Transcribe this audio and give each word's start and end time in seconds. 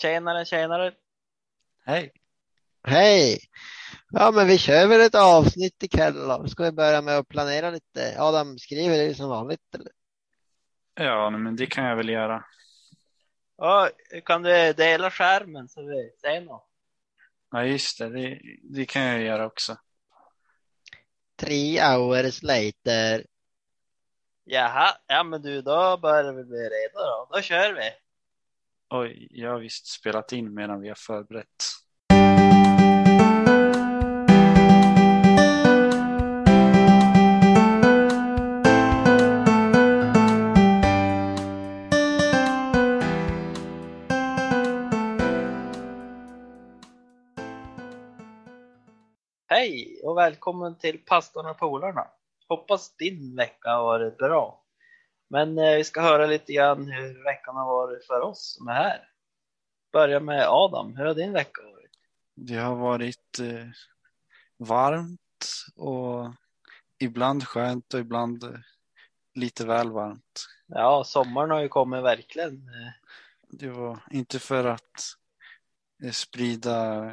Tjenare, 0.00 0.44
tjenare. 0.44 0.92
Hej. 1.86 2.12
Hej! 2.82 3.38
Ja, 4.10 4.30
men 4.30 4.46
vi 4.46 4.58
kör 4.58 4.86
väl 4.86 5.00
ett 5.00 5.14
avsnitt 5.14 5.82
ikväll 5.82 6.14
då. 6.14 6.48
Ska 6.48 6.64
vi 6.64 6.72
börja 6.72 7.02
med 7.02 7.18
att 7.18 7.28
planera 7.28 7.70
lite? 7.70 8.16
Adam 8.18 8.58
skriver 8.58 8.98
det 8.98 9.14
som 9.14 9.28
vanligt 9.28 9.74
eller? 9.74 9.92
Ja, 10.94 11.30
men 11.30 11.56
det 11.56 11.66
kan 11.66 11.84
jag 11.84 11.96
väl 11.96 12.08
göra. 12.08 12.44
Ja, 13.56 13.90
kan 14.24 14.42
du 14.42 14.72
dela 14.72 15.10
skärmen 15.10 15.68
så 15.68 15.82
vi 15.82 16.10
ser 16.20 16.40
något? 16.40 16.68
Ja, 17.50 17.64
just 17.64 17.98
det. 17.98 18.08
Det, 18.08 18.40
det 18.62 18.84
kan 18.84 19.02
jag 19.02 19.22
göra 19.22 19.46
också. 19.46 19.76
Three 21.36 21.80
hours 21.80 22.42
later. 22.42 23.26
Jaha, 24.44 24.96
ja 25.06 25.24
men 25.24 25.42
du, 25.42 25.62
då 25.62 25.96
börjar 25.96 26.32
vi 26.32 26.44
bli 26.44 26.58
redo 26.58 26.98
då. 26.98 27.28
Då 27.32 27.40
kör 27.40 27.72
vi. 27.72 27.90
Oj, 28.92 29.28
jag 29.30 29.50
har 29.50 29.58
visst 29.58 29.86
spelat 29.86 30.32
in 30.32 30.54
medan 30.54 30.80
vi 30.80 30.88
har 30.88 30.94
förberett. 30.94 31.46
Hej 49.46 50.00
och 50.04 50.16
välkommen 50.16 50.78
till 50.78 50.98
Pastorn 50.98 51.46
och 51.46 51.58
polarna. 51.58 52.06
Hoppas 52.48 52.96
din 52.96 53.36
vecka 53.36 53.70
har 53.70 53.82
varit 53.82 54.18
bra. 54.18 54.59
Men 55.30 55.58
eh, 55.58 55.76
vi 55.76 55.84
ska 55.84 56.00
höra 56.00 56.26
lite 56.26 56.52
grann 56.52 56.90
hur 56.90 57.24
veckan 57.24 57.56
har 57.56 57.66
varit 57.66 58.06
för 58.06 58.20
oss 58.20 58.56
som 58.56 58.68
är 58.68 58.74
här. 58.74 59.08
Börja 59.92 60.20
med 60.20 60.46
Adam, 60.48 60.96
hur 60.96 61.04
har 61.04 61.14
din 61.14 61.32
vecka 61.32 61.62
varit? 61.62 61.90
Det 62.34 62.56
har 62.56 62.76
varit 62.76 63.38
eh, 63.40 63.66
varmt 64.58 65.20
och 65.76 66.34
ibland 66.98 67.44
skönt 67.44 67.94
och 67.94 68.00
ibland 68.00 68.44
eh, 68.44 68.60
lite 69.34 69.66
väl 69.66 69.90
varmt. 69.90 70.46
Ja, 70.66 71.04
sommaren 71.06 71.50
har 71.50 71.60
ju 71.60 71.68
kommit 71.68 72.02
verkligen. 72.02 72.70
Det 73.48 73.68
var 73.68 73.98
inte 74.10 74.38
för 74.38 74.64
att 74.64 75.02
eh, 76.02 76.10
sprida, 76.10 77.04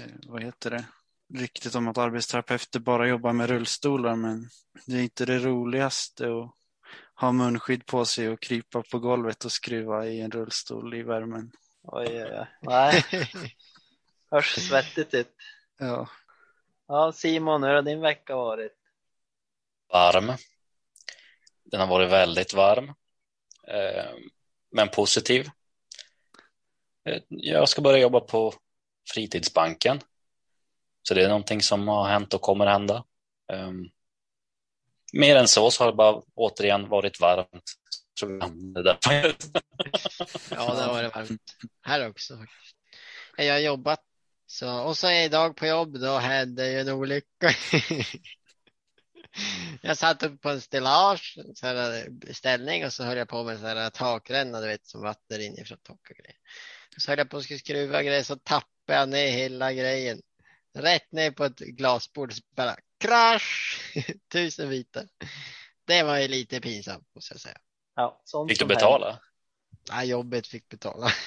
eh, 0.00 0.14
vad 0.26 0.42
heter 0.42 0.70
det, 0.70 0.84
ryktet 1.34 1.74
om 1.74 1.88
att 1.88 1.98
arbetsterapeuter 1.98 2.80
bara 2.80 3.08
jobbar 3.08 3.32
med 3.32 3.50
rullstolar, 3.50 4.16
men 4.16 4.48
det 4.86 4.96
är 4.96 5.02
inte 5.02 5.24
det 5.24 5.38
roligaste 5.38 6.24
att 6.24 6.57
ha 7.20 7.32
munskydd 7.32 7.86
på 7.86 8.04
sig 8.04 8.28
och 8.28 8.40
krypa 8.42 8.82
på 8.82 8.98
golvet 8.98 9.44
och 9.44 9.52
skruva 9.52 10.06
i 10.06 10.20
en 10.20 10.30
rullstol 10.30 10.94
i 10.94 11.02
värmen. 11.02 11.52
Oj, 11.82 12.06
oj, 12.08 12.30
oj. 12.40 12.46
Nej, 12.60 13.04
hörs 14.30 14.54
svettigt 14.68 15.14
ut. 15.14 15.34
Ja, 15.78 16.08
Ja, 16.86 17.12
Simon, 17.12 17.62
hur 17.62 17.74
har 17.74 17.82
din 17.82 18.00
vecka 18.00 18.36
varit? 18.36 18.72
varm. 19.92 20.32
Den 21.64 21.80
har 21.80 21.86
varit 21.86 22.10
väldigt 22.10 22.54
varm, 22.54 22.88
eh, 23.68 24.14
men 24.72 24.88
positiv. 24.88 25.48
Eh, 27.04 27.22
Jag 27.28 27.68
ska 27.68 27.82
börja 27.82 27.98
jobba 27.98 28.20
på 28.20 28.52
Fritidsbanken. 29.14 30.00
Så 31.02 31.14
det 31.14 31.24
är 31.24 31.28
någonting 31.28 31.62
som 31.62 31.88
har 31.88 32.08
hänt 32.08 32.34
och 32.34 32.40
kommer 32.40 32.66
hända. 32.66 33.04
Mer 35.12 35.36
än 35.36 35.48
så 35.48 35.70
så 35.70 35.84
har 35.84 35.90
det 35.90 35.96
bara 35.96 36.22
återigen 36.34 36.88
varit 36.88 37.20
varmt. 37.20 37.62
Där. 38.74 38.98
Ja, 40.50 40.74
det 40.74 40.82
har 40.82 40.88
varit 40.88 41.14
varmt. 41.14 41.40
Här 41.82 42.08
också 42.08 42.36
faktiskt. 42.36 42.76
Jag 43.36 43.54
har 43.54 43.58
jobbat. 43.58 44.00
Så, 44.46 44.80
och 44.80 44.98
så 44.98 45.06
är 45.06 45.24
idag 45.24 45.56
på 45.56 45.66
jobb, 45.66 46.00
då 46.00 46.18
hände 46.18 46.70
ju 46.70 46.80
en 46.80 46.88
olycka. 46.88 47.50
Jag 49.82 49.98
satt 49.98 50.22
upp 50.22 50.40
på 50.40 50.48
en 50.50 50.60
stellage, 50.60 51.38
så 51.54 51.66
här 51.66 52.08
ställning 52.32 52.84
och 52.84 52.92
så 52.92 53.04
höll 53.04 53.18
jag 53.18 53.28
på 53.28 53.44
med 53.44 53.58
så 53.58 53.66
här 53.66 53.90
takränna, 53.90 54.60
du 54.60 54.66
vet, 54.66 54.86
som 54.86 55.02
vatten 55.02 55.40
inifrån 55.40 55.78
tak 55.82 56.10
och 56.10 56.16
grejer. 56.16 56.36
Så 56.96 57.10
höll 57.10 57.18
jag 57.18 57.30
på 57.30 57.36
att 57.36 57.44
skruva 57.44 58.02
grejer 58.02 58.22
så 58.22 58.36
tappade 58.36 58.98
jag 58.98 59.08
ner 59.08 59.30
hela 59.30 59.72
grejen. 59.72 60.22
Rätt 60.74 61.12
ner 61.12 61.30
på 61.30 61.44
ett 61.44 61.58
glasbord, 61.58 62.32
så 62.32 62.42
bara 62.56 62.76
krasch! 62.98 63.80
Tusen 64.32 64.68
bitar. 64.68 65.08
Det 65.84 66.02
var 66.02 66.18
ju 66.18 66.28
lite 66.28 66.60
pinsamt 66.60 67.14
måste 67.14 67.34
jag 67.34 67.40
säga. 67.40 67.58
Ja, 67.94 68.22
sånt 68.24 68.50
Fick 68.50 68.58
du 68.58 68.66
betala? 68.66 69.18
Ja, 69.88 70.04
jobbet 70.04 70.46
fick 70.46 70.68
betala. 70.68 71.12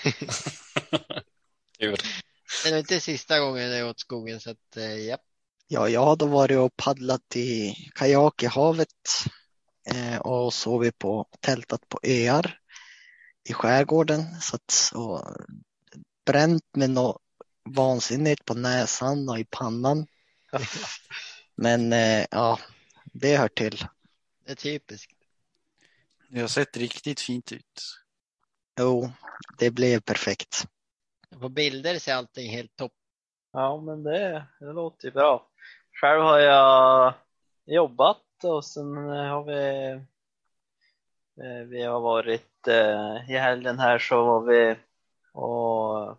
Det 1.80 2.68
är 2.68 2.72
nog 2.72 2.80
inte 2.80 3.00
sista 3.00 3.40
gången 3.40 3.72
jag 3.72 3.90
åt 3.90 4.00
skogen 4.00 4.40
så 4.40 4.52
att 4.52 4.78
eh, 4.78 4.96
ja. 4.96 5.18
Ja, 5.68 5.90
jag 5.90 6.06
hade 6.06 6.26
varit 6.26 6.58
och 6.58 6.78
paddlat 6.78 7.36
i 7.36 7.76
kajak 7.96 8.44
i 8.44 8.46
havet 8.46 8.88
eh, 9.90 10.18
och 10.18 10.54
sovit 10.54 11.00
på 11.00 11.28
tältat 11.40 11.90
på 11.90 12.00
öar 12.04 12.60
i 13.50 13.54
skärgården. 13.54 14.42
Så 14.42 14.56
att, 14.56 14.92
och 14.96 15.22
bränt 16.26 16.76
med 16.76 16.90
något 16.90 17.22
vansinnigt 17.70 18.46
på 18.46 18.54
näsan 18.54 19.30
och 19.30 19.40
i 19.40 19.46
pannan. 19.50 20.08
Men 21.62 21.94
eh, 21.94 22.26
ja, 22.32 22.60
det 23.04 23.38
hör 23.38 23.48
till. 23.48 23.78
Det 24.46 24.52
är 24.52 24.56
typiskt. 24.56 25.14
det 26.30 26.42
har 26.42 26.48
sett 26.48 26.78
riktigt 26.78 27.20
fint 27.20 27.52
ut. 27.52 27.82
Jo, 28.80 29.12
det 29.58 29.72
blev 29.72 30.00
perfekt. 30.00 30.66
På 31.40 31.50
bilder 31.50 32.00
ser 32.00 32.14
allting 32.14 32.52
helt 32.52 32.76
topp. 32.76 32.92
Ja, 33.52 33.82
men 33.82 34.04
det, 34.04 34.46
det 34.60 34.74
låter 34.74 35.08
ju 35.08 35.12
bra. 35.12 35.50
Själv 36.02 36.22
har 36.22 36.40
jag 36.40 37.14
jobbat 37.66 38.44
och 38.44 38.66
sen 38.66 38.96
har 38.96 39.44
vi 39.44 39.92
eh, 41.44 41.64
vi 41.68 41.84
har 41.84 42.00
varit 42.00 42.68
eh, 42.68 43.32
i 43.32 43.38
helgen 43.38 43.80
här 43.80 44.00
så 44.00 44.26
var 44.26 44.42
vi 44.42 44.76
och 45.32 46.18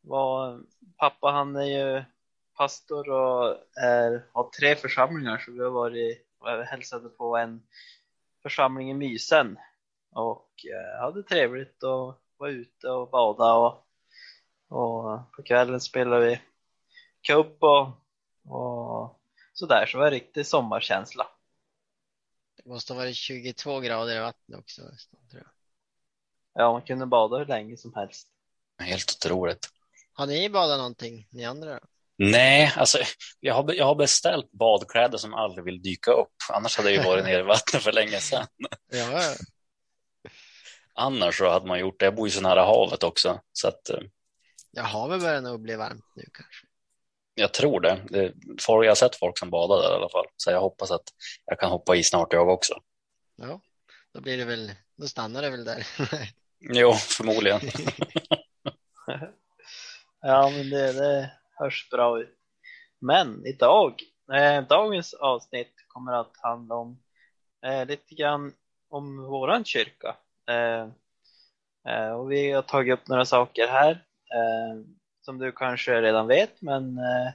var, 0.00 0.60
pappa 0.96 1.30
han 1.30 1.56
är 1.56 1.64
ju 1.64 2.04
pastor 2.58 3.08
och 3.08 3.56
är, 3.76 4.26
har 4.32 4.50
tre 4.50 4.76
församlingar 4.76 5.38
så 5.38 5.52
vi 5.52 5.60
har 5.60 5.70
varit 5.70 6.26
och 6.38 6.48
hälsade 6.48 7.08
på 7.08 7.36
en 7.36 7.62
församling 8.42 8.90
i 8.90 8.94
Mysen 8.94 9.58
och 10.10 10.50
eh, 10.64 11.00
hade 11.00 11.22
trevligt 11.22 11.82
och 11.82 12.22
var 12.36 12.48
ute 12.48 12.88
och 12.88 13.10
badade 13.10 13.52
och, 13.52 13.86
och 14.68 15.32
på 15.32 15.42
kvällen 15.44 15.80
spelade 15.80 16.26
vi 16.26 16.40
kubb 17.20 17.64
och, 17.64 17.88
och 18.44 19.20
sådär 19.52 19.86
så 19.86 19.98
det 19.98 20.04
var 20.04 20.10
riktig 20.10 20.46
sommarkänsla. 20.46 21.26
Det 22.56 22.68
måste 22.68 22.92
ha 22.92 23.00
varit 23.00 23.16
22 23.16 23.80
grader 23.80 24.16
i 24.16 24.20
vattnet 24.20 24.58
också. 24.58 24.82
Tror 25.30 25.42
jag. 25.42 25.50
Ja, 26.52 26.72
man 26.72 26.82
kunde 26.82 27.06
bada 27.06 27.38
hur 27.38 27.46
länge 27.46 27.76
som 27.76 27.94
helst. 27.94 28.28
Helt 28.78 29.10
otroligt. 29.10 29.68
Har 30.12 30.26
ni 30.26 30.50
badat 30.50 30.78
någonting, 30.78 31.28
ni 31.30 31.44
andra? 31.44 31.80
Nej, 32.18 32.72
alltså 32.76 32.98
jag 33.40 33.54
har, 33.54 33.74
jag 33.74 33.84
har 33.84 33.94
beställt 33.94 34.52
badkläder 34.52 35.18
som 35.18 35.34
aldrig 35.34 35.64
vill 35.64 35.82
dyka 35.82 36.10
upp. 36.10 36.32
Annars 36.52 36.76
hade 36.76 36.90
jag 36.90 37.04
ju 37.04 37.10
varit 37.10 37.24
nere 37.24 37.40
i 37.40 37.42
vattnet 37.42 37.82
för 37.82 37.92
länge 37.92 38.20
sedan. 38.20 38.46
Ja, 38.92 39.34
Annars 40.94 41.38
så 41.38 41.50
hade 41.50 41.66
man 41.66 41.78
gjort 41.80 41.98
det. 42.00 42.04
Jag 42.04 42.14
bor 42.14 42.26
ju 42.26 42.30
så 42.30 42.40
nära 42.40 42.64
havet 42.64 43.02
också. 43.02 43.40
Så 43.52 43.68
att 43.68 43.90
eh, 43.90 44.00
jag 44.70 44.82
har 44.82 45.08
väl 45.08 45.20
börjat 45.20 45.42
nog 45.42 45.60
bli 45.62 45.76
varmt 45.76 46.04
nu 46.16 46.22
kanske. 46.32 46.66
jag 47.34 47.52
tror 47.52 47.80
det. 47.80 48.00
det 48.08 48.34
folk, 48.60 48.86
jag 48.86 48.90
har 48.90 48.94
sett 48.94 49.16
folk 49.16 49.38
som 49.38 49.50
badar 49.50 49.76
där 49.82 49.92
i 49.92 49.96
alla 49.96 50.08
fall. 50.08 50.26
Så 50.36 50.50
jag 50.50 50.60
hoppas 50.60 50.90
att 50.90 51.04
jag 51.44 51.60
kan 51.60 51.70
hoppa 51.70 51.96
i 51.96 52.04
snart 52.04 52.32
jag 52.32 52.48
också. 52.48 52.74
Ja, 53.36 53.60
då 54.14 54.20
blir 54.20 54.38
det 54.38 54.44
väl, 54.44 54.72
då 54.96 55.06
stannar 55.08 55.42
det 55.42 55.50
väl 55.50 55.64
där. 55.64 55.86
Jo, 56.60 56.92
förmodligen. 56.92 57.60
Ja, 60.20 60.50
men 60.50 60.70
det, 60.70 60.92
det 60.92 61.30
hörs 61.58 61.90
bra 61.90 62.20
ut. 62.20 62.38
Men 62.98 63.46
idag, 63.46 64.02
eh, 64.32 64.66
dagens 64.66 65.14
avsnitt 65.14 65.74
kommer 65.88 66.12
att 66.12 66.36
handla 66.42 66.74
om 66.74 67.02
eh, 67.66 67.86
lite 67.86 68.14
grann 68.14 68.52
om 68.88 69.22
våran 69.22 69.64
kyrka. 69.64 70.16
Eh, 70.48 70.88
eh, 71.88 72.10
och 72.10 72.32
vi 72.32 72.52
har 72.52 72.62
tagit 72.62 72.98
upp 72.98 73.08
några 73.08 73.24
saker 73.24 73.68
här 73.68 73.90
eh, 74.34 74.80
som 75.20 75.38
du 75.38 75.52
kanske 75.52 76.02
redan 76.02 76.26
vet, 76.26 76.62
men 76.62 76.98
eh, 76.98 77.28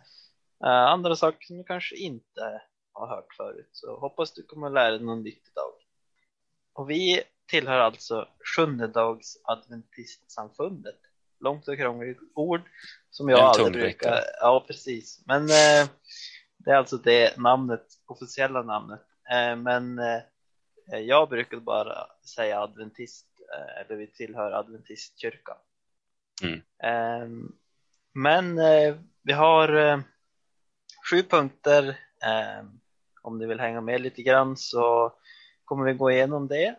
eh 0.63 0.91
andra 0.91 1.15
saker 1.15 1.45
som 1.45 1.57
du 1.57 1.63
kanske 1.63 1.95
inte 1.95 2.61
har 2.93 3.07
hört 3.07 3.33
förut. 3.37 3.69
Så 3.71 3.99
hoppas 3.99 4.33
du 4.33 4.43
kommer 4.43 4.67
att 4.67 4.73
lära 4.73 4.91
dig 4.91 4.99
något 4.99 5.23
nytt 5.23 5.47
idag. 5.51 5.73
Och 6.73 6.89
vi 6.89 7.23
tillhör 7.47 7.79
alltså 7.79 8.27
sjundedagsadventistsamfundet. 8.55 10.99
Långt 11.43 11.67
och 11.67 11.77
krångligt 11.77 12.19
ord 12.35 12.61
som 13.09 13.29
jag 13.29 13.39
En 13.39 13.45
aldrig 13.45 13.83
brukar. 13.83 14.19
Ja, 14.39 14.65
precis. 14.67 15.23
Men 15.25 15.41
eh, 15.41 15.89
det 16.57 16.71
är 16.71 16.75
alltså 16.75 16.97
det 16.97 17.37
namnet, 17.37 17.85
officiella 18.05 18.61
namnet. 18.63 19.01
Eh, 19.31 19.55
men 19.55 19.99
eh, 19.99 20.99
jag 20.99 21.29
brukar 21.29 21.57
bara 21.57 22.07
säga 22.35 22.59
adventist, 22.59 23.27
eh, 23.55 23.81
eller 23.81 23.95
vi 23.95 24.07
tillhör 24.07 24.51
adventistkyrkan. 24.51 25.57
Mm. 26.43 26.61
Ehm, 26.83 27.51
men 28.13 28.59
eh, 28.59 28.95
vi 29.23 29.33
har 29.33 29.75
eh, 29.75 29.99
sju 31.09 31.23
punkter. 31.23 31.99
Om 33.21 33.37
ni 33.37 33.45
vill 33.45 33.59
hänga 33.59 33.81
med 33.81 34.01
lite 34.01 34.23
grann 34.23 34.57
så 34.57 35.13
kommer 35.65 35.85
vi 35.85 35.93
gå 35.93 36.11
igenom 36.11 36.47
det. 36.47 36.75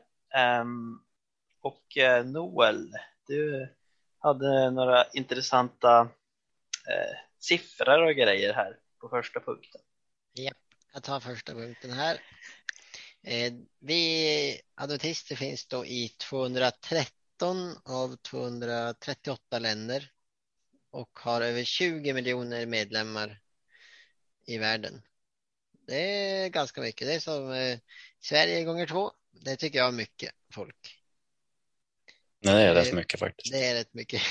Och 1.60 1.98
eh, 1.98 2.24
Noel, 2.24 2.92
du 3.26 3.68
hade 4.24 4.70
några 4.70 5.04
intressanta 5.04 6.00
eh, 6.88 7.16
siffror 7.38 8.02
och 8.02 8.14
grejer 8.14 8.54
här 8.54 8.78
på 9.00 9.08
första 9.08 9.40
punkten. 9.40 9.80
Ja, 10.32 10.52
Jag 10.92 11.02
tar 11.02 11.20
första 11.20 11.52
punkten 11.52 11.90
här. 11.90 12.20
Eh, 13.22 13.52
vi 13.78 14.60
adventister 14.74 15.36
finns 15.36 15.66
då 15.66 15.86
i 15.86 16.08
213 16.08 17.76
av 17.84 18.16
238 18.16 19.58
länder 19.58 20.10
och 20.90 21.18
har 21.18 21.40
över 21.40 21.64
20 21.64 22.12
miljoner 22.12 22.66
medlemmar 22.66 23.40
i 24.46 24.58
världen. 24.58 25.02
Det 25.86 25.96
är 25.96 26.48
ganska 26.48 26.80
mycket. 26.80 27.06
Det 27.08 27.14
är 27.14 27.20
som 27.20 27.52
eh, 27.52 27.78
Sverige 28.20 28.64
gånger 28.64 28.86
två. 28.86 29.12
Det 29.30 29.56
tycker 29.56 29.78
jag 29.78 29.88
är 29.88 29.92
mycket 29.92 30.32
folk. 30.50 31.03
Nej, 32.44 32.54
det 32.54 32.70
är 32.70 32.74
rätt 32.74 32.94
mycket 32.94 33.20
faktiskt. 33.20 33.52
Det 33.52 33.66
är 33.66 33.74
rätt 33.74 33.94
mycket. 33.94 34.22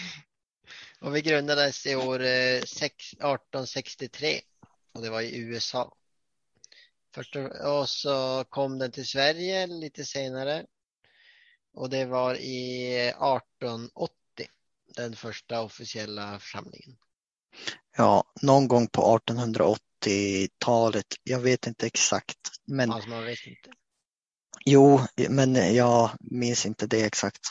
och 1.00 1.16
vi 1.16 1.22
grundades 1.22 1.86
i 1.86 1.94
år 1.94 2.22
eh, 2.22 2.60
sex- 2.62 3.12
1863 3.12 4.40
och 4.94 5.02
det 5.02 5.10
var 5.10 5.20
i 5.20 5.38
USA. 5.38 5.96
Först, 7.14 7.36
och 7.64 7.88
så 7.88 8.44
kom 8.44 8.78
den 8.78 8.92
till 8.92 9.06
Sverige 9.06 9.66
lite 9.66 10.04
senare 10.04 10.66
och 11.74 11.90
det 11.90 12.04
var 12.04 12.34
i 12.34 12.94
1880 13.08 14.10
den 14.96 15.16
första 15.16 15.62
officiella 15.62 16.38
församlingen. 16.38 16.96
Ja, 17.96 18.24
någon 18.42 18.68
gång 18.68 18.88
på 18.88 19.20
1880-talet. 19.28 21.06
Jag 21.22 21.40
vet 21.40 21.66
inte 21.66 21.86
exakt, 21.86 22.38
men 22.64 22.92
Alltså 22.92 23.10
man 23.10 23.24
vet 23.24 23.46
inte. 23.46 23.70
Jo, 24.66 25.00
men 25.28 25.74
jag 25.74 26.10
minns 26.20 26.66
inte 26.66 26.86
det 26.86 27.04
exakt. 27.04 27.48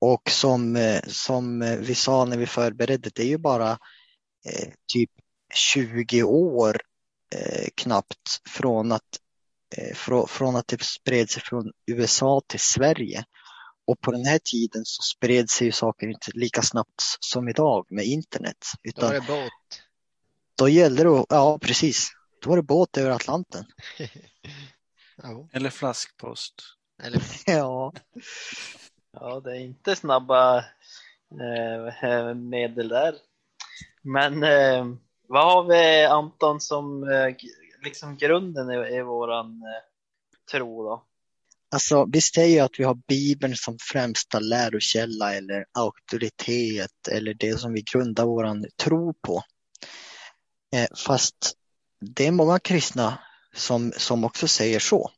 Och 0.00 0.30
som, 0.30 0.76
eh, 0.76 1.02
som 1.06 1.62
eh, 1.62 1.76
vi 1.76 1.94
sa 1.94 2.24
när 2.24 2.36
vi 2.36 2.46
förberedde, 2.46 3.10
det 3.14 3.22
är 3.22 3.26
ju 3.26 3.38
bara 3.38 3.70
eh, 4.48 4.68
typ 4.92 5.10
20 5.54 6.22
år 6.22 6.80
eh, 7.34 7.68
knappt 7.74 8.40
från 8.48 8.92
att, 8.92 9.20
eh, 9.76 9.94
frå, 9.94 10.26
från 10.26 10.56
att 10.56 10.68
det 10.68 10.82
spred 10.82 11.30
sig 11.30 11.42
från 11.42 11.72
USA 11.86 12.42
till 12.46 12.60
Sverige. 12.60 13.24
Och 13.86 14.00
på 14.00 14.12
den 14.12 14.24
här 14.24 14.38
tiden 14.38 14.82
så 14.84 15.02
spred 15.02 15.50
sig 15.50 15.66
ju 15.66 15.72
saker 15.72 16.06
inte 16.06 16.30
lika 16.34 16.62
snabbt 16.62 17.02
som 17.20 17.48
idag 17.48 17.86
med 17.90 18.04
internet. 18.04 18.56
Då 18.82 18.88
Utan 18.88 19.04
var 19.04 19.14
det 19.14 19.20
båt. 19.20 19.80
Då 20.58 20.68
gällde 20.68 21.02
det 21.02 21.24
ja 21.28 21.58
precis, 21.62 22.10
då 22.42 22.50
var 22.50 22.56
det 22.56 22.62
båt 22.62 22.96
över 22.96 23.10
Atlanten. 23.10 23.64
Ja, 25.16 25.48
Eller 25.52 25.70
flaskpost. 25.70 26.54
eller 27.02 27.22
Ja, 27.46 27.92
Ja, 29.12 29.40
det 29.40 29.50
är 29.50 29.60
inte 29.60 29.96
snabba 29.96 30.58
eh, 32.00 32.34
medel 32.34 32.88
där. 32.88 33.14
Men 34.02 34.42
eh, 34.42 34.86
vad 35.28 35.44
har 35.44 35.64
vi 35.64 36.04
Anton 36.04 36.60
som 36.60 37.08
eh, 37.08 37.34
liksom 37.84 38.16
grunden 38.16 38.70
i, 38.70 38.96
i 38.96 39.02
våran 39.02 39.62
eh, 39.62 39.82
tro 40.50 40.82
då? 40.82 41.04
alltså 41.74 42.06
vi 42.12 42.20
säger 42.20 42.54
ju 42.54 42.60
att 42.60 42.78
vi 42.80 42.84
har 42.84 42.94
Bibeln 43.08 43.56
som 43.56 43.78
främsta 43.92 44.40
lärokälla 44.40 45.34
eller 45.34 45.64
auktoritet 45.72 47.08
eller 47.10 47.34
det 47.34 47.58
som 47.58 47.72
vi 47.72 47.82
grundar 47.92 48.24
våran 48.24 48.66
tro 48.76 49.14
på. 49.14 49.42
Eh, 50.74 50.86
fast 51.06 51.52
det 52.00 52.26
är 52.26 52.32
många 52.32 52.58
kristna 52.58 53.18
som, 53.54 53.92
som 53.96 54.24
också 54.24 54.48
säger 54.48 54.78
så. 54.78 55.10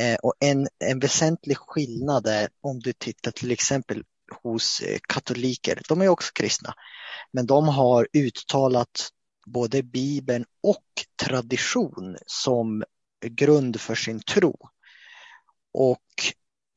Eh, 0.00 0.16
och 0.22 0.34
en, 0.40 0.68
en 0.84 0.98
väsentlig 0.98 1.56
skillnad 1.56 2.26
är 2.26 2.48
om 2.60 2.80
du 2.80 2.92
tittar 2.92 3.30
till 3.30 3.50
exempel 3.50 4.04
hos 4.42 4.80
eh, 4.80 4.98
katoliker, 5.08 5.82
de 5.88 6.00
är 6.00 6.08
också 6.08 6.32
kristna, 6.32 6.74
men 7.32 7.46
de 7.46 7.68
har 7.68 8.08
uttalat 8.12 9.08
både 9.46 9.82
Bibeln 9.82 10.44
och 10.62 10.84
tradition 11.22 12.16
som 12.26 12.84
grund 13.26 13.80
för 13.80 13.94
sin 13.94 14.20
tro. 14.20 14.56
Och 15.72 16.04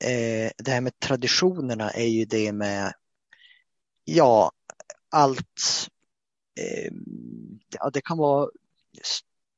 eh, 0.09 0.51
det 0.57 0.71
här 0.71 0.81
med 0.81 0.99
traditionerna 0.99 1.91
är 1.91 2.07
ju 2.07 2.25
det 2.25 2.51
med, 2.51 2.93
ja, 4.05 4.51
allt, 5.09 5.87
eh, 6.59 6.91
ja, 7.79 7.89
det 7.89 8.01
kan 8.01 8.17
vara 8.17 8.49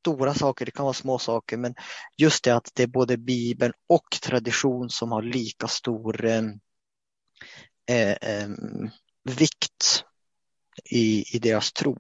stora 0.06 0.34
saker, 0.34 0.66
det 0.66 0.72
kan 0.72 0.84
vara 0.84 0.94
små 0.94 1.20
saker, 1.20 1.58
men 1.58 1.76
just 2.18 2.44
det 2.44 2.56
att 2.56 2.72
det 2.74 2.84
är 2.84 2.88
både 2.88 3.18
Bibeln 3.18 3.74
och 3.88 4.18
tradition 4.22 4.90
som 4.90 5.12
har 5.12 5.22
lika 5.22 5.68
stor 5.68 6.26
eh, 6.26 6.44
eh, 7.90 8.12
eh, 8.12 8.50
vikt 9.24 10.04
i, 10.92 11.36
i 11.36 11.40
deras 11.40 11.74
tro. 11.74 11.98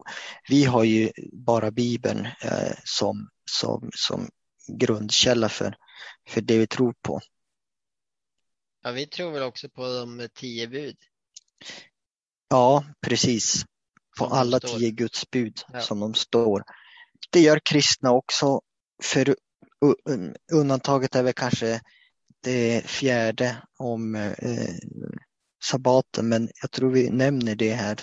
Vi 0.49 0.63
har 0.63 0.83
ju 0.83 1.11
bara 1.31 1.71
Bibeln 1.71 2.25
eh, 2.25 2.73
som, 2.83 3.29
som, 3.51 3.89
som 3.95 4.29
grundkälla 4.67 5.49
för, 5.49 5.75
för 6.29 6.41
det 6.41 6.57
vi 6.57 6.67
tror 6.67 6.93
på. 7.01 7.21
Ja, 8.83 8.91
vi 8.91 9.07
tror 9.07 9.31
väl 9.31 9.43
också 9.43 9.69
på 9.69 9.87
de 9.87 10.29
tio 10.33 10.67
bud. 10.67 10.97
Ja, 12.49 12.85
precis. 13.01 13.65
På 14.19 14.25
alla 14.25 14.57
står. 14.59 14.79
tio 14.79 14.91
Guds 14.91 15.29
bud 15.31 15.61
Ja. 15.73 15.81
som 15.81 15.99
de 15.99 16.13
står. 16.13 16.63
Det 17.35 17.41
gör 17.41 17.59
kristna 17.59 18.11
också. 18.11 18.61
För 19.03 19.35
undantaget 20.53 21.15
är 21.15 21.23
väl 21.23 21.33
kanske 21.33 21.81
det 22.43 22.85
fjärde 22.85 23.57
om 23.79 24.15
eh, 24.15 24.31
sabbaten, 25.63 26.29
men 26.29 26.49
jag 26.61 26.71
tror 26.71 26.91
vi 26.91 27.09
nämner 27.09 27.55
det 27.55 27.73
här 27.73 27.99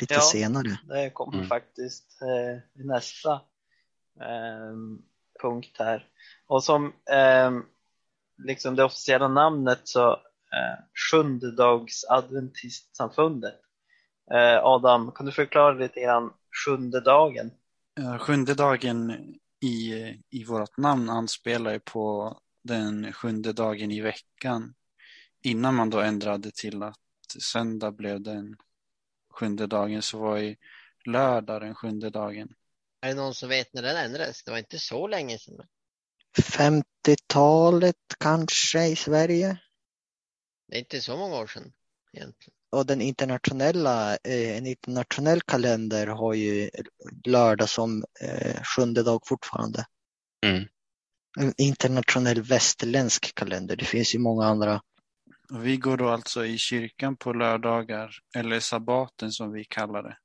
lite 0.00 0.14
Ja. 0.14 0.20
senare. 0.20 0.78
Det 0.88 1.10
kommer 1.10 1.34
Mm. 1.34 1.48
faktiskt 1.48 2.22
eh, 2.22 2.80
i 2.82 2.84
nästa 2.84 3.32
eh, 4.20 4.72
punkt 5.42 5.76
här. 5.78 6.06
Och 6.46 6.64
som 6.64 6.86
eh, 7.10 7.50
liksom 8.46 8.76
det 8.76 8.84
officiella 8.84 9.28
namnet 9.28 9.80
så 9.84 10.10
eh, 10.10 10.78
Sjundedagsadventistsamfundet. 11.10 13.60
Eh, 14.34 14.64
Adam, 14.64 15.12
kan 15.12 15.26
du 15.26 15.32
förklara 15.32 15.72
lite 15.72 16.00
grann 16.00 16.32
sjunde 16.64 17.00
dagen? 17.00 17.50
Ja, 18.00 18.18
sjunde 18.18 18.54
dagen 18.54 19.10
i, 19.60 19.94
i 20.30 20.44
vårt 20.44 20.76
namn 20.76 21.10
anspelar 21.10 21.72
ju 21.72 21.80
på 21.80 22.38
den 22.62 23.12
sjunde 23.12 23.52
dagen 23.52 23.90
i 23.90 24.00
veckan. 24.00 24.74
Innan 25.42 25.74
man 25.74 25.90
då 25.90 26.00
ändrade 26.00 26.50
till 26.50 26.82
att 26.82 26.98
söndag 27.38 27.90
blev 27.90 28.20
den 28.20 28.56
sjunde 29.30 29.66
dagen 29.66 30.02
så 30.02 30.18
var 30.18 30.36
ju 30.36 30.56
lördag 31.04 31.60
den 31.60 31.74
sjunde 31.74 32.10
dagen. 32.10 32.54
Är 33.00 33.08
det 33.08 33.14
någon 33.14 33.34
som 33.34 33.48
vet 33.48 33.74
när 33.74 33.82
den 33.82 33.96
ändrades? 33.96 34.44
Det 34.44 34.50
var 34.50 34.58
inte 34.58 34.78
så 34.78 35.06
länge 35.06 35.38
sedan. 35.38 35.66
50-talet 36.38 37.96
kanske 38.18 38.86
i 38.86 38.96
Sverige. 38.96 39.58
Det 40.68 40.76
är 40.76 40.78
inte 40.78 41.00
så 41.00 41.16
många 41.16 41.36
år 41.36 41.46
sedan 41.46 41.72
egentligen. 42.12 42.55
Och 42.70 42.86
den 42.86 43.00
internationella, 43.00 44.16
eh, 44.16 44.56
en 44.58 44.66
internationell 44.66 45.40
kalender 45.40 46.06
har 46.06 46.34
ju 46.34 46.70
lördag 47.26 47.68
som 47.68 48.04
eh, 48.20 48.62
sjunde 48.62 49.02
dag 49.02 49.20
fortfarande. 49.26 49.86
Mm. 50.46 50.64
En 51.38 51.54
internationell 51.56 52.42
västerländsk 52.42 53.34
kalender. 53.34 53.76
Det 53.76 53.84
finns 53.84 54.14
ju 54.14 54.18
många 54.18 54.46
andra. 54.46 54.82
Vi 55.50 55.76
går 55.76 55.96
då 55.96 56.08
alltså 56.08 56.46
i 56.46 56.58
kyrkan 56.58 57.16
på 57.16 57.32
lördagar, 57.32 58.10
eller 58.36 58.60
sabbaten 58.60 59.32
som 59.32 59.52
vi 59.52 59.64
kallar 59.64 60.02
det. 60.02 60.16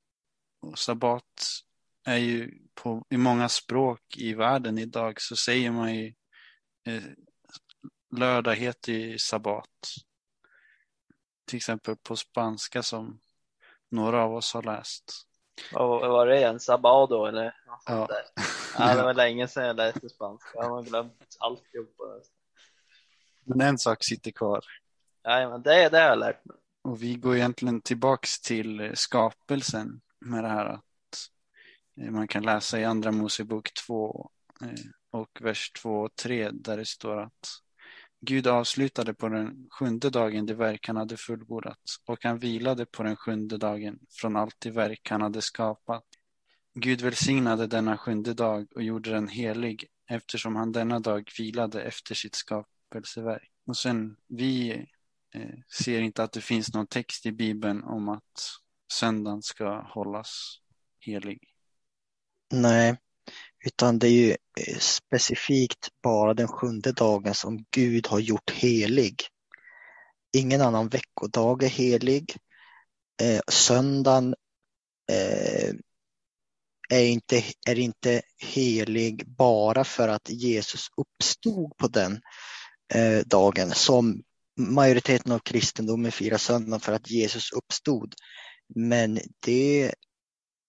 Och 0.62 0.78
sabbat 0.78 1.62
är 2.06 2.16
ju 2.16 2.50
på, 2.74 3.06
i 3.10 3.16
många 3.16 3.48
språk 3.48 4.00
i 4.16 4.34
världen 4.34 4.78
idag 4.78 5.20
så 5.20 5.36
säger 5.36 5.70
man 5.70 5.94
ju 5.94 6.14
eh, 6.86 7.02
lördag 8.16 8.54
heter 8.54 8.92
ju 8.92 9.18
sabbat. 9.18 9.68
Till 11.52 11.56
exempel 11.56 11.96
på 11.96 12.16
spanska 12.16 12.82
som 12.82 13.20
några 13.90 14.22
av 14.22 14.34
oss 14.34 14.54
har 14.54 14.62
läst. 14.62 15.12
Vad 15.72 16.10
var 16.10 16.26
det 16.26 16.36
igen? 16.36 16.60
Sabado 16.60 17.24
eller? 17.24 17.54
Ja. 17.86 18.08
Ja, 18.78 18.94
det 18.94 19.02
var 19.02 19.14
länge 19.14 19.48
sedan 19.48 19.66
jag 19.66 19.76
läste 19.76 20.08
spanska. 20.08 20.50
Jag 20.54 20.68
har 20.68 20.82
glömt 20.82 21.36
alltihopa. 21.38 22.04
Men 23.44 23.60
en 23.60 23.78
sak 23.78 24.04
sitter 24.04 24.30
kvar. 24.30 24.64
Ja, 25.22 25.48
men 25.48 25.62
det, 25.62 25.88
det 25.88 25.98
har 25.98 26.08
jag 26.08 26.18
lärt 26.18 26.44
mig. 26.44 26.56
Och 26.82 27.02
vi 27.02 27.14
går 27.14 27.36
egentligen 27.36 27.80
tillbaks 27.80 28.40
till 28.40 28.92
skapelsen 28.94 30.00
med 30.18 30.44
det 30.44 30.50
här 30.50 30.66
att 30.66 31.28
eh, 32.00 32.10
man 32.10 32.28
kan 32.28 32.42
läsa 32.42 32.80
i 32.80 32.84
Andra 32.84 33.12
Mosebok 33.12 33.74
2 33.74 34.30
eh, 34.62 34.68
och 35.10 35.38
vers 35.40 35.72
2 35.72 36.00
och 36.00 36.16
3 36.16 36.50
där 36.50 36.76
det 36.76 36.86
står 36.86 37.20
att 37.20 37.48
Gud 38.24 38.46
avslutade 38.46 39.14
på 39.14 39.28
den 39.28 39.66
sjunde 39.70 40.10
dagen 40.10 40.46
det 40.46 40.54
verk 40.54 40.86
han 40.86 40.96
hade 40.96 41.16
fullbordat 41.16 41.78
och 42.06 42.24
han 42.24 42.38
vilade 42.38 42.86
på 42.86 43.02
den 43.02 43.16
sjunde 43.16 43.58
dagen 43.58 43.98
från 44.10 44.36
allt 44.36 44.56
det 44.58 44.70
verk 44.70 45.08
han 45.10 45.22
hade 45.22 45.42
skapat. 45.42 46.04
Gud 46.74 47.00
välsignade 47.00 47.66
denna 47.66 47.98
sjunde 47.98 48.34
dag 48.34 48.66
och 48.74 48.82
gjorde 48.82 49.10
den 49.10 49.28
helig 49.28 49.86
eftersom 50.10 50.56
han 50.56 50.72
denna 50.72 51.00
dag 51.00 51.30
vilade 51.38 51.82
efter 51.82 52.14
sitt 52.14 52.34
skapelseverk. 52.34 53.50
Och 53.66 53.76
sen, 53.76 54.16
vi 54.28 54.70
eh, 55.34 55.58
ser 55.80 56.00
inte 56.00 56.22
att 56.22 56.32
det 56.32 56.40
finns 56.40 56.74
någon 56.74 56.86
text 56.86 57.26
i 57.26 57.32
Bibeln 57.32 57.82
om 57.82 58.08
att 58.08 58.50
söndagen 58.92 59.42
ska 59.42 59.80
hållas 59.80 60.60
helig. 61.00 61.38
Nej, 62.52 62.96
utan 63.64 63.98
det 63.98 64.06
är 64.06 64.10
ju 64.10 64.30
eh, 64.30 64.78
specifikt 64.78 65.88
bara 66.02 66.34
den 66.34 66.48
sjunde 66.48 66.92
dagen 66.92 67.34
som 67.34 67.64
Gud 67.70 68.06
har 68.06 68.18
gjort 68.18 68.50
helig. 68.50 69.22
Ingen 70.36 70.60
annan 70.60 70.88
veckodag 70.88 71.62
är 71.62 71.68
helig. 71.68 72.36
Eh, 73.22 73.40
söndagen 73.48 74.34
eh, 75.12 75.74
är, 76.90 77.04
inte, 77.04 77.44
är 77.66 77.78
inte 77.78 78.22
helig 78.38 79.28
bara 79.28 79.84
för 79.84 80.08
att 80.08 80.30
Jesus 80.30 80.86
uppstod 80.96 81.76
på 81.76 81.88
den 81.88 82.20
eh, 82.94 83.18
dagen 83.26 83.70
som 83.70 84.22
majoriteten 84.58 85.32
av 85.32 85.38
kristendomen 85.38 86.12
firar 86.12 86.38
söndagen 86.38 86.80
för 86.80 86.92
att 86.92 87.10
Jesus 87.10 87.52
uppstod. 87.52 88.14
Men 88.74 89.20
det 89.46 89.84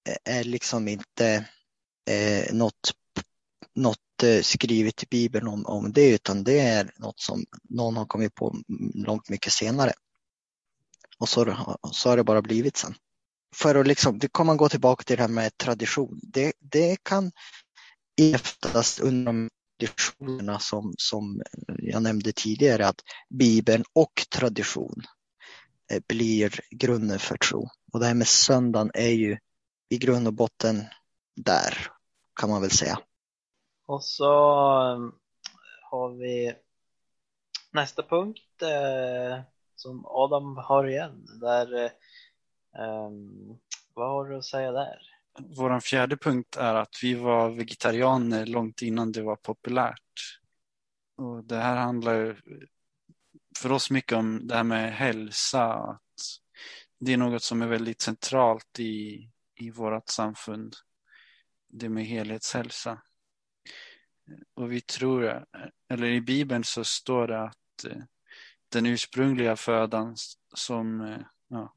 eh, 0.10 0.38
är 0.38 0.44
liksom 0.44 0.88
inte 0.88 1.46
eh, 2.10 2.54
något, 2.54 2.92
något 3.76 4.24
eh, 4.24 4.42
skrivet 4.42 5.04
i 5.04 5.06
Bibeln 5.10 5.48
om, 5.48 5.66
om 5.66 5.92
det, 5.92 6.10
utan 6.10 6.44
det 6.44 6.60
är 6.60 6.92
något 6.98 7.20
som 7.20 7.46
någon 7.64 7.98
har 7.98 8.06
kommit 8.06 8.36
på 8.36 8.56
långt 8.94 9.30
mycket 9.30 9.54
senare. 9.54 9.94
Och 11.18 11.30
så, 11.30 11.58
så 11.92 12.10
har 12.10 12.18
det 12.18 12.24
bara 12.24 12.42
blivit 12.42 12.78
sen. 12.78 12.96
För 13.56 13.76
att 13.76 13.88
liksom, 13.88 14.20
det 14.20 14.28
kommer 14.28 14.48
man 14.48 14.58
gå 14.58 14.70
tillbaka 14.70 15.04
till 15.04 15.18
det 15.18 15.24
här 15.24 15.30
med 15.30 15.58
tradition. 15.58 16.20
Det, 16.24 16.54
det 16.60 16.98
kan 17.04 17.32
oftast 18.36 19.00
under 19.00 19.26
de 19.26 19.50
traditionerna 19.80 20.60
som, 20.60 20.94
som 20.98 21.42
jag 21.78 22.04
nämnde 22.04 22.32
tidigare, 22.32 22.88
att 22.88 23.02
Bibeln 23.30 23.84
och 23.94 24.26
tradition 24.30 25.02
eh, 25.92 26.02
blir 26.08 26.60
grunden 26.72 27.20
för 27.20 27.38
tro. 27.38 27.70
Och 27.92 28.00
det 28.00 28.06
här 28.06 28.14
med 28.14 28.28
söndagen 28.28 28.92
är 28.94 29.10
ju 29.10 29.38
i 29.90 29.98
grund 29.98 30.28
och 30.28 30.34
botten 30.34 30.86
där, 31.36 31.74
kan 32.40 32.50
man 32.50 32.62
väl 32.62 32.72
säga. 32.72 33.00
Och 33.86 34.04
så 34.04 34.34
um, 34.94 35.16
har 35.82 36.10
vi 36.10 36.56
nästa 37.72 38.04
punkt 38.04 38.62
eh, 38.62 39.42
som 39.76 40.06
Adam 40.06 40.58
har 40.58 40.88
igen. 40.88 41.26
Där, 41.42 41.84
eh, 41.84 43.10
vad 43.94 44.10
har 44.10 44.26
du 44.26 44.38
att 44.38 44.46
säga 44.46 44.72
där? 44.72 45.00
Vår 45.40 45.80
fjärde 45.80 46.18
punkt 46.18 46.58
är 46.58 46.76
att 46.76 47.00
vi 47.04 47.14
var 47.14 47.50
vegetarianer 47.50 48.46
långt 48.46 48.82
innan 48.82 49.12
det 49.12 49.22
var 49.22 49.36
populärt. 49.36 50.40
Och 51.18 51.44
det 51.44 51.58
här 51.58 51.76
handlar 51.76 52.42
för 53.60 53.72
oss 53.72 53.90
mycket 53.90 54.18
om 54.18 54.48
det 54.48 54.56
här 54.56 54.64
med 54.64 54.94
hälsa. 54.94 55.74
Att 55.74 56.00
det 57.00 57.14
är 57.14 57.18
något 57.18 57.44
som 57.44 57.62
är 57.62 57.68
väldigt 57.68 58.02
centralt 58.02 58.80
i, 58.80 59.30
i 59.56 59.72
vårt 59.72 60.10
samfund 60.10 60.76
det 61.74 61.90
med 61.90 62.06
helhetshälsa. 62.06 63.02
Och 64.54 64.72
vi 64.72 64.82
tror, 64.82 65.46
eller 65.90 66.08
i 66.08 66.22
Bibeln 66.22 66.64
så 66.64 66.84
står 66.84 67.28
det 67.28 67.42
att 67.42 67.86
eh, 67.86 68.04
den 68.70 68.86
ursprungliga 68.86 69.56
födan 69.56 70.16
som 70.54 71.02
eh, 71.02 71.20
ja, 71.48 71.74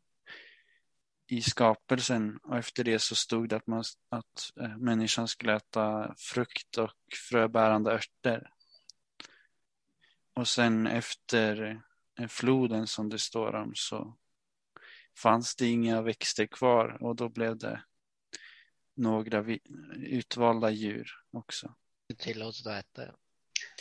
i 1.27 1.43
skapelsen 1.43 2.39
och 2.43 2.57
efter 2.57 2.85
det 2.85 2.99
så 2.99 3.15
stod 3.15 3.49
det 3.49 3.57
att, 3.57 3.67
man, 3.67 3.85
att 4.09 4.53
eh, 4.61 4.77
människan 4.77 5.29
skulle 5.29 5.57
äta 5.57 6.15
frukt 6.19 6.79
och 6.79 6.93
fröbärande 7.31 7.93
örter. 7.93 8.51
Och 10.35 10.49
sen 10.49 10.87
efter 10.87 11.83
floden 12.29 12.87
som 12.87 13.09
det 13.09 13.19
står 13.19 13.55
om 13.55 13.73
så 13.75 14.17
fanns 15.19 15.57
det 15.57 15.67
inga 15.67 16.03
växter 16.03 16.47
kvar 16.47 17.03
och 17.03 17.17
då 17.17 17.29
blev 17.29 17.57
det 17.57 17.83
några 18.97 19.45
utvalda 19.97 20.71
djur 20.71 21.11
också. 21.33 21.75
Tillåts 22.19 22.67
att 22.67 22.85
äta. 22.85 23.03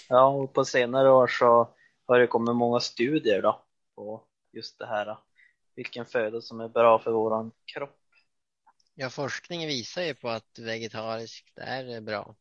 Ja, 0.10 0.28
och 0.28 0.54
på 0.54 0.66
senare 0.66 1.12
år 1.12 1.28
så 1.28 1.76
har 2.06 2.20
det 2.20 2.28
kommit 2.28 2.56
många 2.56 2.80
studier 2.80 3.42
då 3.42 3.66
på 3.96 4.24
just 4.54 4.80
det 4.80 4.86
här, 4.86 5.18
vilken 5.76 6.06
föda 6.06 6.42
som 6.42 6.60
är 6.60 6.70
bra 6.70 7.00
för 7.00 7.12
våran 7.12 7.52
kropp. 7.74 8.00
Ja, 8.96 9.10
forskningen 9.10 9.68
visar 9.68 10.02
ju 10.02 10.14
på 10.14 10.30
att 10.30 10.60
vegetariskt 10.60 11.58
är 11.58 12.02
bra. 12.02 12.36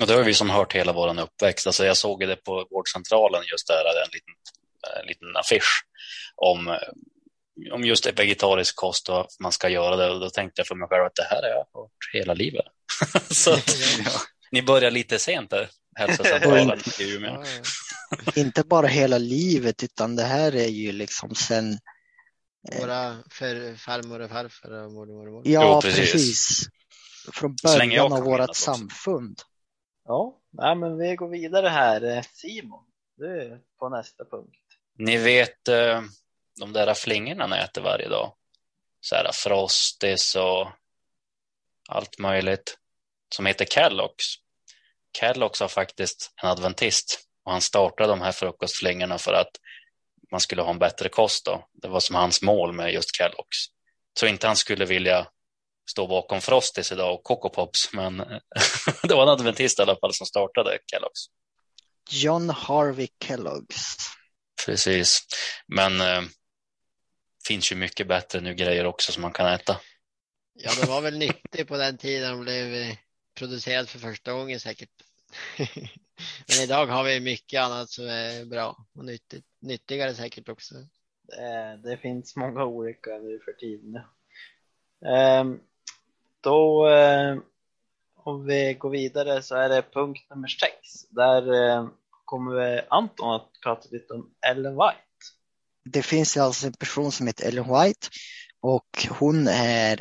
Och 0.00 0.06
det 0.06 0.14
har 0.14 0.24
vi 0.24 0.34
som 0.34 0.50
hört 0.50 0.74
hela 0.74 0.92
vår 0.92 1.20
uppväxt. 1.20 1.66
Alltså 1.66 1.84
jag 1.84 1.96
såg 1.96 2.20
det 2.20 2.36
på 2.36 2.66
vårdcentralen 2.70 3.42
just 3.50 3.66
där, 3.66 3.74
en 4.04 4.10
liten, 4.12 4.34
en 5.00 5.06
liten 5.06 5.36
affisch 5.36 5.86
om 6.36 6.78
om 7.72 7.84
just 7.84 8.04
det 8.04 8.12
vegetarisk 8.12 8.76
kost 8.76 9.08
och 9.08 9.26
man 9.40 9.52
ska 9.52 9.68
göra 9.68 9.96
det. 9.96 10.10
Och 10.10 10.20
då 10.20 10.30
tänkte 10.30 10.60
jag 10.60 10.66
för 10.66 10.74
mig 10.74 10.88
själv 10.88 11.04
att 11.04 11.14
det 11.14 11.26
här 11.30 11.42
har 11.42 11.48
jag 11.48 11.80
hört 11.80 12.12
hela 12.12 12.34
livet. 12.34 12.64
så 13.30 13.52
att, 13.52 13.76
ja. 14.04 14.10
ni 14.50 14.62
börjar 14.62 14.90
lite 14.90 15.18
sent 15.18 15.50
där, 15.50 15.68
hälsocentralen 15.94 16.78
i 17.00 17.14
Umeå. 17.14 17.44
Inte 18.36 18.62
bara 18.62 18.86
hela 18.86 19.18
livet, 19.18 19.82
utan 19.82 20.16
det 20.16 20.22
här 20.22 20.54
är 20.54 20.68
ju 20.68 20.92
liksom 20.92 21.34
sen 21.34 21.78
eh, 22.72 22.80
våra 22.80 23.16
för, 23.30 23.76
farmor 23.76 24.20
och 24.20 24.30
farfar 24.30 24.70
och 24.70 24.92
mormor 24.92 25.26
och 25.26 25.32
mormor. 25.32 25.42
Ja, 25.44 25.74
jo, 25.74 25.80
precis. 25.80 26.12
precis. 26.12 26.68
Från 27.32 27.56
början 27.62 28.12
av 28.12 28.24
vårt 28.24 28.56
samfund. 28.56 29.40
Ja, 30.04 30.40
ja, 30.50 30.74
men 30.74 30.98
vi 30.98 31.16
går 31.16 31.28
vidare 31.28 31.68
här. 31.68 32.24
Simon, 32.32 32.84
du 33.16 33.40
är 33.40 33.58
på 33.78 33.88
nästa 33.88 34.24
punkt. 34.24 34.54
Ni 34.98 35.16
vet 35.16 35.68
eh, 35.68 36.02
de 36.60 36.72
där 36.72 36.94
flingorna 36.94 37.42
han 37.42 37.52
äter 37.52 37.82
varje 37.82 38.08
dag. 38.08 38.34
Så 39.00 39.14
här 39.14 39.30
Frostis 39.32 40.34
och 40.34 40.68
allt 41.88 42.18
möjligt 42.18 42.78
som 43.34 43.46
heter 43.46 43.64
Kellogg's. 43.64 44.36
Kellogg's 45.20 45.60
har 45.60 45.68
faktiskt 45.68 46.32
en 46.42 46.48
adventist 46.48 47.20
och 47.44 47.52
han 47.52 47.60
startade 47.60 48.10
de 48.10 48.20
här 48.20 48.32
frukostflingorna 48.32 49.18
för 49.18 49.32
att 49.32 49.50
man 50.30 50.40
skulle 50.40 50.62
ha 50.62 50.70
en 50.70 50.78
bättre 50.78 51.08
kost 51.08 51.44
då. 51.44 51.68
Det 51.72 51.88
var 51.88 52.00
som 52.00 52.16
hans 52.16 52.42
mål 52.42 52.72
med 52.72 52.92
just 52.92 53.20
Kellogg's. 53.20 53.66
Så 54.20 54.26
inte 54.26 54.46
han 54.46 54.56
skulle 54.56 54.84
vilja 54.84 55.26
stå 55.90 56.06
bakom 56.06 56.40
Frostis 56.40 56.92
idag 56.92 57.14
och 57.14 57.24
Coco 57.24 57.48
Pops, 57.48 57.92
men 57.92 58.16
det 59.02 59.14
var 59.14 59.22
en 59.22 59.28
adventist 59.28 59.78
i 59.78 59.82
alla 59.82 59.96
fall 59.96 60.14
som 60.14 60.26
startade 60.26 60.78
Kellogg's. 60.92 61.28
John 62.10 62.50
Harvey 62.50 63.08
Kellogg's. 63.24 63.96
Precis, 64.66 65.20
men 65.66 66.00
eh, 66.00 66.22
finns 67.46 67.72
ju 67.72 67.76
mycket 67.76 68.08
bättre 68.08 68.40
nu 68.40 68.54
grejer 68.54 68.86
också 68.86 69.12
som 69.12 69.22
man 69.22 69.32
kan 69.32 69.46
äta. 69.46 69.80
Ja, 70.54 70.70
det 70.80 70.88
var 70.88 71.00
väl 71.00 71.18
nyttigt 71.18 71.68
på 71.68 71.76
den 71.76 71.98
tiden 71.98 72.30
de 72.30 72.40
blev 72.40 72.74
eh, 72.74 72.96
producerad 73.34 73.88
för 73.88 73.98
första 73.98 74.32
gången 74.32 74.60
säkert. 74.60 74.90
Men 76.48 76.64
idag 76.64 76.86
har 76.86 77.04
vi 77.04 77.20
mycket 77.20 77.60
annat 77.60 77.90
som 77.90 78.08
är 78.08 78.44
bra 78.44 78.86
och 78.94 79.04
nyttigt, 79.04 79.44
nyttigare 79.60 80.14
säkert 80.14 80.48
också. 80.48 80.74
Det, 81.22 81.80
det 81.84 81.96
finns 81.96 82.36
många 82.36 82.64
olika 82.64 83.10
nu 83.10 83.40
för 83.44 83.52
tiden. 83.52 84.00
Ehm, 85.06 85.60
då, 86.40 86.88
eh, 86.88 87.38
om 88.14 88.46
vi 88.46 88.74
går 88.74 88.90
vidare 88.90 89.42
så 89.42 89.56
är 89.56 89.68
det 89.68 89.82
punkt 89.92 90.26
nummer 90.30 90.48
sex. 90.48 91.08
Där 91.10 91.52
eh, 91.52 91.88
kommer 92.24 92.86
Anton 92.90 93.34
att 93.34 93.60
prata 93.62 93.88
lite 93.90 94.14
om 94.14 94.30
Ellen 94.50 94.72
White 94.72 95.07
det 95.92 96.02
finns 96.02 96.36
alltså 96.36 96.66
en 96.66 96.72
person 96.72 97.12
som 97.12 97.26
heter 97.26 97.48
Ellen 97.48 97.64
White 97.64 98.08
och 98.60 99.06
hon 99.10 99.48
är 99.48 100.00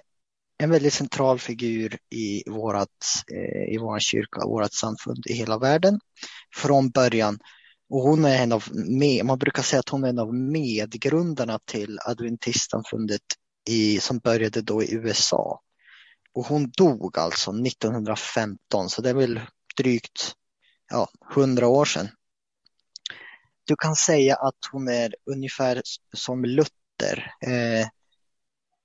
en 0.57 0.69
väldigt 0.69 0.93
central 0.93 1.39
figur 1.39 1.97
i 2.09 2.49
vårat, 2.49 3.23
eh, 3.33 3.73
i 3.73 3.77
vår 3.77 3.99
kyrka, 3.99 4.45
vårt 4.45 4.73
samfund 4.73 5.27
i 5.27 5.33
hela 5.33 5.57
världen 5.57 5.99
från 6.55 6.89
början. 6.89 7.39
Och 7.89 8.01
hon 8.01 8.25
är 8.25 8.43
en 8.43 8.51
av, 8.51 8.63
man 9.23 9.39
brukar 9.39 9.63
säga 9.63 9.79
att 9.79 9.89
hon 9.89 10.03
är 10.03 10.09
en 10.09 10.19
av 10.19 10.33
medgrundarna 10.33 11.59
till 11.65 11.99
adventistsamfundet 12.05 13.21
i, 13.69 13.99
som 13.99 14.19
började 14.19 14.61
då 14.61 14.83
i 14.83 14.93
USA. 14.93 15.61
Och 16.33 16.45
hon 16.45 16.71
dog 16.77 17.17
alltså 17.17 17.51
1915, 17.51 18.89
så 18.89 19.01
det 19.01 19.09
är 19.09 19.13
väl 19.13 19.39
drygt 19.77 20.33
ja, 20.89 21.09
100 21.35 21.67
år 21.67 21.85
sedan 21.85 22.09
du 23.67 23.75
kan 23.75 23.95
säga 23.95 24.35
att 24.35 24.57
hon 24.71 24.87
är 24.87 25.15
ungefär 25.25 25.81
som 26.13 26.45
Luther. 26.45 27.33
Eh, 27.41 27.87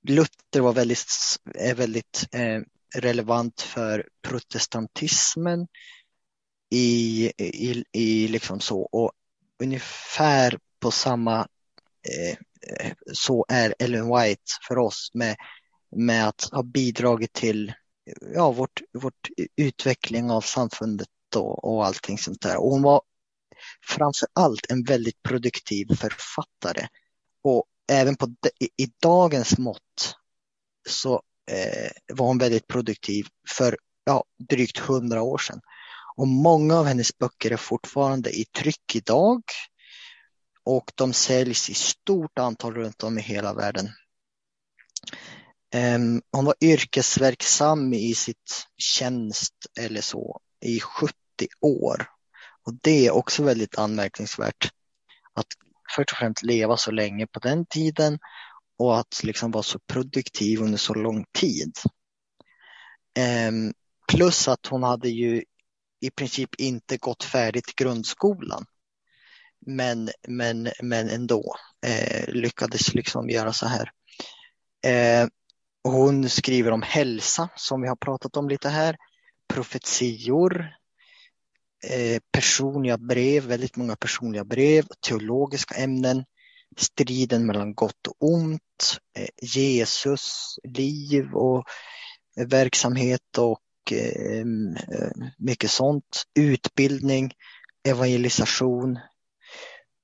Luther 0.09 0.61
var 0.61 0.73
väldigt, 0.73 1.07
är 1.55 1.75
väldigt 1.75 2.25
eh, 2.33 2.61
relevant 2.95 3.61
för 3.61 4.09
protestantismen 4.23 5.67
i, 6.71 7.27
i, 7.39 7.85
i 7.93 8.29
liksom 8.29 8.61
så 8.61 8.81
och 8.81 9.13
ungefär 9.63 10.59
på 10.81 10.91
samma 10.91 11.39
eh, 12.09 12.39
så 13.13 13.47
är 13.49 13.75
Ellen 13.79 14.17
White 14.17 14.53
för 14.69 14.79
oss 14.79 15.11
med, 15.15 15.37
med 15.97 16.29
att 16.29 16.49
ha 16.53 16.63
bidragit 16.63 17.33
till 17.33 17.73
ja, 18.35 18.53
vårt, 18.53 18.83
vårt 18.93 19.29
utveckling 19.57 20.31
av 20.31 20.41
samfundet 20.41 21.09
och, 21.37 21.65
och 21.65 21.87
allting 21.87 22.19
sånt 22.19 22.41
där. 22.41 22.57
Och 22.57 22.71
hon 22.71 22.83
var 22.83 23.03
framför 23.87 24.29
allt 24.33 24.71
en 24.71 24.85
väldigt 24.85 25.23
produktiv 25.23 25.97
författare. 25.97 26.87
Och 27.45 27.65
även 27.93 28.17
på 28.17 28.35
i, 28.61 28.85
i 28.85 28.93
dagens 29.03 29.59
mått 29.59 30.17
så 30.89 31.23
eh, 31.51 31.91
var 32.15 32.27
hon 32.27 32.39
väldigt 32.39 32.67
produktiv 32.67 33.27
för 33.49 33.79
ja, 34.05 34.25
drygt 34.49 34.79
hundra 34.79 35.23
år 35.23 35.39
sedan. 35.39 35.61
Och 36.17 36.29
många 36.29 36.79
av 36.79 36.87
hennes 36.87 37.19
böcker 37.19 37.51
är 37.51 37.57
fortfarande 37.57 38.31
i 38.31 38.45
tryck 38.45 38.95
idag 38.97 39.43
och 40.65 40.93
de 40.95 41.13
säljs 41.13 41.71
i 41.71 41.75
stort 41.75 42.39
antal 42.39 42.75
runt 42.75 43.03
om 43.03 43.19
i 43.19 43.23
hela 43.23 43.55
världen. 43.55 43.89
Um, 45.75 46.23
hon 46.33 46.45
var 46.45 46.55
yrkesverksam 46.61 47.95
i 47.95 48.15
sitt 48.15 48.67
tjänst 48.77 49.55
eller 49.81 50.01
så 50.01 50.41
i 50.65 50.81
70 50.81 51.15
år. 51.61 52.07
Och 52.67 52.75
det 52.83 53.07
är 53.07 53.11
också 53.11 53.43
väldigt 53.43 53.79
anmärkningsvärt. 53.79 54.71
Att 55.35 55.47
först 55.97 56.13
och 56.13 56.19
främst 56.19 56.43
leva 56.43 56.77
så 56.77 56.91
länge 56.91 57.27
på 57.27 57.39
den 57.39 57.67
tiden 57.67 58.19
och 58.79 58.99
att 58.99 59.21
liksom 59.23 59.51
vara 59.51 59.63
så 59.63 59.79
produktiv 59.79 60.61
under 60.61 60.79
så 60.79 60.95
lång 60.95 61.25
tid. 61.39 61.73
Ehm, 63.19 63.73
plus 64.13 64.49
att 64.49 64.67
hon 64.67 64.83
hade 64.83 65.09
ju 65.09 65.45
i 66.01 66.11
princip 66.11 66.55
inte 66.59 66.97
gått 66.97 67.25
färdigt 67.25 67.77
grundskolan. 67.77 68.67
Men, 69.67 70.11
men, 70.29 70.69
men 70.83 71.09
ändå 71.09 71.55
eh, 71.87 72.35
lyckades 72.35 72.95
liksom 72.95 73.31
göra 73.31 73.53
så 73.53 73.67
här. 73.67 73.91
Eh, 74.87 75.29
hon 75.85 76.29
skriver 76.29 76.71
om 76.71 76.83
hälsa 76.83 77.49
som 77.57 77.83
vi 77.83 77.89
har 77.89 77.97
pratat 77.97 78.37
om 78.37 78.49
lite 78.49 78.69
här, 78.69 78.97
profetior, 79.49 80.75
Eh, 81.85 82.21
personliga 82.33 82.99
brev, 82.99 83.45
väldigt 83.45 83.77
många 83.77 83.97
personliga 83.97 84.45
brev, 84.45 84.85
teologiska 85.09 85.75
ämnen, 85.75 86.25
striden 86.77 87.47
mellan 87.47 87.75
gott 87.75 88.07
och 88.07 88.17
ont, 88.19 88.99
eh, 89.19 89.29
Jesus, 89.43 90.59
liv 90.65 91.35
och 91.35 91.65
eh, 92.37 92.47
verksamhet 92.47 93.39
och 93.39 93.61
mycket 95.39 95.71
sånt, 95.71 96.23
utbildning, 96.35 97.33
evangelisation. 97.89 98.99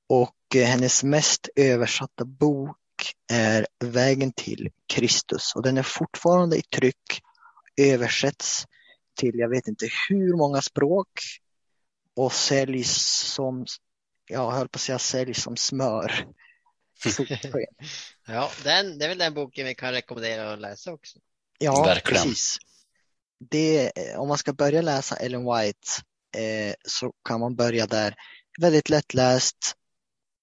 Och 0.08 0.36
hennes 0.54 1.04
mest 1.04 1.48
översatta 1.56 2.24
bok 2.24 2.76
är 3.32 3.66
Vägen 3.84 4.32
till 4.32 4.70
Kristus. 4.86 5.52
Och 5.54 5.62
den 5.62 5.78
är 5.78 5.82
fortfarande 5.82 6.56
i 6.56 6.62
tryck, 6.62 7.22
översätts 7.76 8.66
till 9.18 9.38
jag 9.38 9.48
vet 9.48 9.68
inte 9.68 9.88
hur 10.08 10.36
många 10.36 10.62
språk 10.62 11.08
och 12.18 12.32
säljs 12.32 13.22
som, 13.34 13.66
jag 14.28 14.50
höll 14.50 14.68
på 14.68 14.76
att 14.76 14.80
säga 14.80 14.98
säljs 14.98 15.42
som 15.42 15.56
smör. 15.56 16.26
ja, 18.26 18.50
den, 18.64 18.98
det 18.98 19.04
är 19.04 19.08
väl 19.08 19.18
den 19.18 19.34
boken 19.34 19.66
vi 19.66 19.74
kan 19.74 19.92
rekommendera 19.92 20.52
att 20.52 20.60
läsa 20.60 20.92
också. 20.92 21.18
Ja, 21.58 21.84
Verkligen. 21.84 22.22
precis. 22.22 22.56
Det, 23.50 23.92
om 24.16 24.28
man 24.28 24.38
ska 24.38 24.52
börja 24.52 24.82
läsa 24.82 25.16
Ellen 25.16 25.44
White 25.44 25.88
eh, 26.36 26.74
så 26.88 27.12
kan 27.28 27.40
man 27.40 27.56
börja 27.56 27.86
där. 27.86 28.14
Väldigt 28.60 28.88
lättläst. 28.88 29.74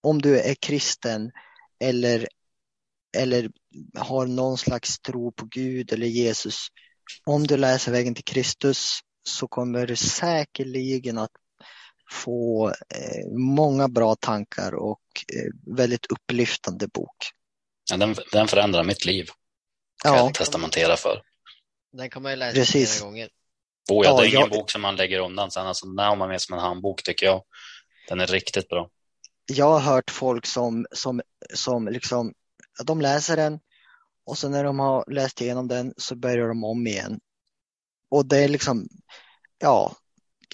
Om 0.04 0.22
du 0.22 0.40
är 0.40 0.56
kristen 0.56 1.32
eller 1.80 2.28
eller 3.18 3.52
har 3.98 4.26
någon 4.26 4.58
slags 4.58 5.00
tro 5.00 5.32
på 5.32 5.46
Gud 5.46 5.94
eller 5.94 6.08
Jesus. 6.08 6.68
Om 7.26 7.48
du 7.48 7.58
läser 7.58 7.92
Vägen 7.92 8.16
till 8.16 8.24
Kristus 8.24 9.00
så 9.24 9.48
kommer 9.48 9.88
du 9.88 9.96
säkerligen 9.96 11.18
att 11.18 11.32
få 12.12 12.70
eh, 12.70 13.38
många 13.38 13.88
bra 13.88 14.16
tankar 14.16 14.76
och 14.76 15.02
eh, 15.34 15.76
väldigt 15.76 16.06
upplyftande 16.06 16.88
bok. 16.88 17.16
Ja, 17.90 17.98
den, 17.98 18.16
den 18.32 18.48
förändrar 18.48 18.84
mitt 18.84 19.06
liv. 19.06 19.30
Kan 20.04 20.14
ja. 20.14 20.20
jag 20.20 20.34
testamentera 20.34 20.98
för. 20.98 21.22
Den 21.92 22.10
kan 22.10 22.22
man 22.22 22.32
ju 22.32 22.36
läsa 22.36 22.56
Precis. 22.56 22.98
flera 22.98 23.06
gånger. 23.06 23.30
Oh, 23.92 24.06
ja, 24.06 24.18
det 24.18 24.24
är 24.24 24.28
ingen 24.28 24.40
jag... 24.40 24.50
bok 24.50 24.72
som 24.72 24.82
man 24.82 24.96
lägger 24.96 25.20
undan 25.20 25.52
sen. 25.52 25.68
Alltså, 25.68 25.86
den 25.86 26.06
har 26.06 26.16
man 26.16 26.30
med 26.30 26.42
som 26.42 26.54
en 26.54 26.62
handbok 26.62 27.04
tycker 27.04 27.26
jag. 27.26 27.44
Den 28.08 28.20
är 28.20 28.28
riktigt 28.28 28.68
bra. 28.68 28.90
Jag 29.46 29.66
har 29.66 29.80
hört 29.80 30.12
folk 30.12 30.46
som, 30.46 30.86
som, 30.92 31.22
som 31.54 31.88
liksom 31.88 32.34
de 32.84 33.02
läser 33.02 33.36
den 33.36 33.60
och 34.26 34.38
sen 34.38 34.52
när 34.52 34.64
de 34.64 34.80
har 34.80 35.04
läst 35.08 35.42
igenom 35.42 35.68
den 35.68 35.94
så 35.98 36.16
börjar 36.16 36.48
de 36.48 36.64
om 36.64 36.88
igen. 36.88 37.20
Och 38.10 38.26
det 38.26 38.38
är 38.38 38.48
liksom, 38.48 38.88
ja, 39.58 39.96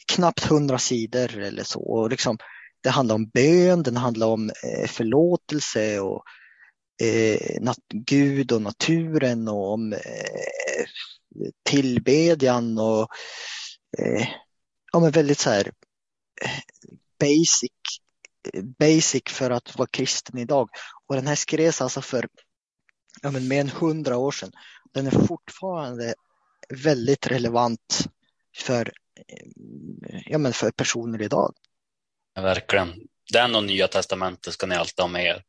knappt 0.07 0.43
hundra 0.43 0.79
sidor 0.79 1.37
eller 1.37 1.63
så. 1.63 1.79
Och 1.81 2.09
liksom, 2.09 2.37
det 2.83 2.89
handlar 2.89 3.15
om 3.15 3.29
bön, 3.29 3.83
den 3.83 3.97
handlar 3.97 4.27
om 4.27 4.49
eh, 4.49 4.87
förlåtelse 4.87 5.99
och 5.99 6.23
eh, 7.03 7.61
nat 7.61 7.77
Gud 7.93 8.51
och 8.51 8.61
naturen 8.61 9.47
och 9.47 9.73
om 9.73 9.93
eh, 9.93 10.85
tillbedjan 11.63 12.77
och 12.77 13.07
eh, 13.97 14.27
ja, 14.93 14.99
men 14.99 15.11
väldigt 15.11 15.39
så 15.39 15.49
här 15.49 15.71
eh, 16.41 16.59
basic 17.19 17.71
basic 18.79 19.23
för 19.29 19.51
att 19.51 19.77
vara 19.77 19.89
kristen 19.91 20.37
idag. 20.37 20.69
Och 21.07 21.15
den 21.15 21.27
här 21.27 21.35
skrevs 21.35 21.81
alltså 21.81 22.01
för 22.01 22.27
ja, 23.21 23.31
men 23.31 23.47
mer 23.47 23.61
än 23.61 23.69
hundra 23.69 24.17
år 24.17 24.31
sedan. 24.31 24.51
Den 24.93 25.07
är 25.07 25.11
fortfarande 25.11 26.13
väldigt 26.83 27.27
relevant 27.27 28.07
för, 28.57 28.93
ja, 30.25 30.37
men 30.37 30.53
för 30.53 30.71
personer 30.71 31.21
idag. 31.21 31.53
Ja, 32.33 32.41
verkligen. 32.41 32.93
Den 33.33 33.55
och 33.55 33.63
Nya 33.63 33.87
Testamentet 33.87 34.53
ska 34.53 34.67
ni 34.67 34.75
alltid 34.75 34.99
ha 34.99 35.07
med 35.07 35.25
er. 35.25 35.43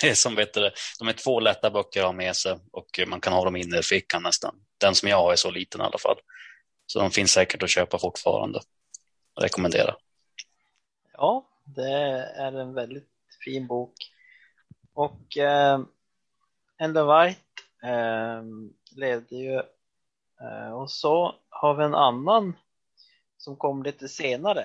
Det 0.00 0.08
är 0.08 0.14
som 0.14 0.34
vet 0.34 0.54
du, 0.54 0.70
de 0.98 1.08
är 1.08 1.12
två 1.12 1.40
lätta 1.40 1.70
böcker 1.70 2.00
att 2.00 2.06
ha 2.06 2.12
med 2.12 2.36
sig 2.36 2.58
och 2.72 3.00
man 3.06 3.20
kan 3.20 3.32
ha 3.32 3.44
dem 3.44 3.56
inne 3.56 3.78
i 3.78 3.82
fickan 3.82 4.22
nästan. 4.22 4.54
Den 4.78 4.94
som 4.94 5.08
jag 5.08 5.16
har 5.16 5.32
är 5.32 5.36
så 5.36 5.50
liten 5.50 5.80
i 5.80 5.84
alla 5.84 5.98
fall. 5.98 6.16
Så 6.86 7.00
de 7.00 7.10
finns 7.10 7.32
säkert 7.32 7.62
att 7.62 7.70
köpa 7.70 7.98
fortfarande. 7.98 8.60
Rekommendera. 9.40 9.96
Ja, 11.12 11.48
det 11.64 11.92
är 12.36 12.52
en 12.52 12.74
väldigt 12.74 13.08
fin 13.44 13.66
bok. 13.66 13.94
Och 14.94 15.36
eh, 15.36 15.80
Ellen 16.78 17.06
White 17.06 17.40
eh, 17.82 18.42
levde 18.96 19.36
ju 19.36 19.54
eh, 20.40 20.72
och 20.72 20.90
så 20.90 21.34
har 21.50 21.74
vi 21.74 21.84
en 21.84 21.94
annan 21.94 22.56
som 23.38 23.56
kom 23.56 23.82
lite 23.82 24.08
senare. 24.08 24.62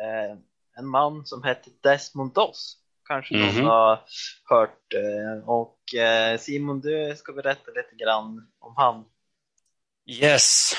Eh, 0.00 0.36
en 0.78 0.86
man 0.86 1.26
som 1.26 1.42
hette 1.42 1.70
Desmond 1.82 2.32
Doss. 2.32 2.78
Kanske 3.08 3.34
mm 3.34 3.48
-hmm. 3.48 3.52
någon 3.52 3.62
mhm. 3.62 3.70
har 3.70 4.00
hört. 4.44 4.94
Eh, 4.94 5.48
och 5.48 5.94
eh, 5.94 6.38
Simon, 6.38 6.80
du 6.80 7.16
ska 7.16 7.32
berätta 7.32 7.70
lite 7.70 8.04
grann 8.04 8.52
om 8.58 8.74
han. 8.76 9.04
Yes, 10.06 10.72